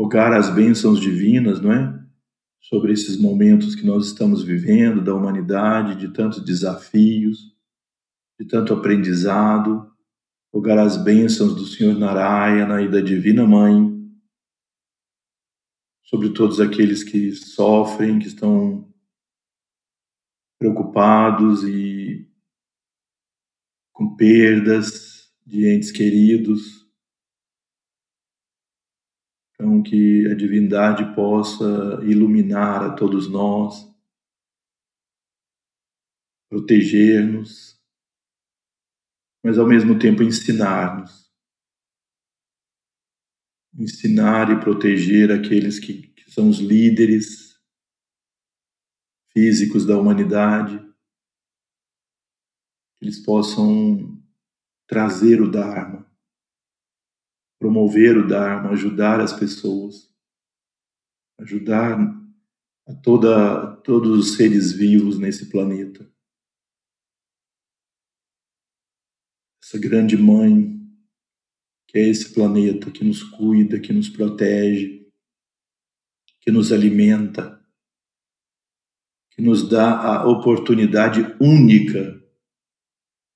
[0.00, 2.02] Rogar as bênçãos divinas, não é?
[2.58, 7.54] Sobre esses momentos que nós estamos vivendo, da humanidade, de tantos desafios,
[8.40, 9.92] de tanto aprendizado
[10.50, 13.94] rogar as bênçãos do Senhor Narayana e da Divina Mãe
[16.02, 18.90] sobre todos aqueles que sofrem, que estão
[20.58, 21.97] preocupados e
[23.98, 26.88] com perdas de entes queridos.
[29.54, 33.92] Então, que a divindade possa iluminar a todos nós,
[36.48, 37.76] proteger-nos
[39.42, 41.28] mas ao mesmo tempo ensinar-nos.
[43.74, 47.58] Ensinar e proteger aqueles que, que são os líderes
[49.32, 50.87] físicos da humanidade,
[52.98, 54.20] que eles possam
[54.86, 56.10] trazer o Dharma,
[57.58, 60.12] promover o Dharma, ajudar as pessoas,
[61.38, 61.98] ajudar
[62.86, 66.08] a toda, todos os seres vivos nesse planeta.
[69.68, 70.80] essa grande mãe,
[71.86, 75.06] que é esse planeta que nos cuida, que nos protege,
[76.40, 77.62] que nos alimenta,
[79.30, 82.17] que nos dá a oportunidade única,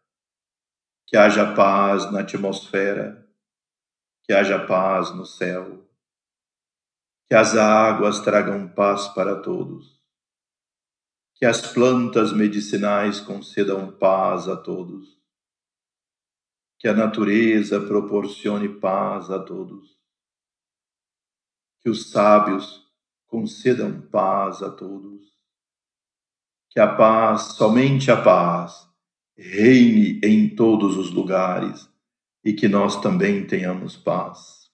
[1.06, 3.26] que haja paz na atmosfera,
[4.26, 5.90] que haja paz no céu,
[7.26, 9.98] que as águas tragam paz para todos.
[11.36, 15.18] Que as plantas medicinais concedam paz a todos,
[16.78, 19.98] que a natureza proporcione paz a todos,
[21.80, 22.86] que os sábios
[23.28, 25.28] concedam paz a todos.
[26.70, 28.88] Que a paz, somente a paz,
[29.38, 31.90] reine em todos os lugares
[32.44, 34.72] e que nós também tenhamos paz.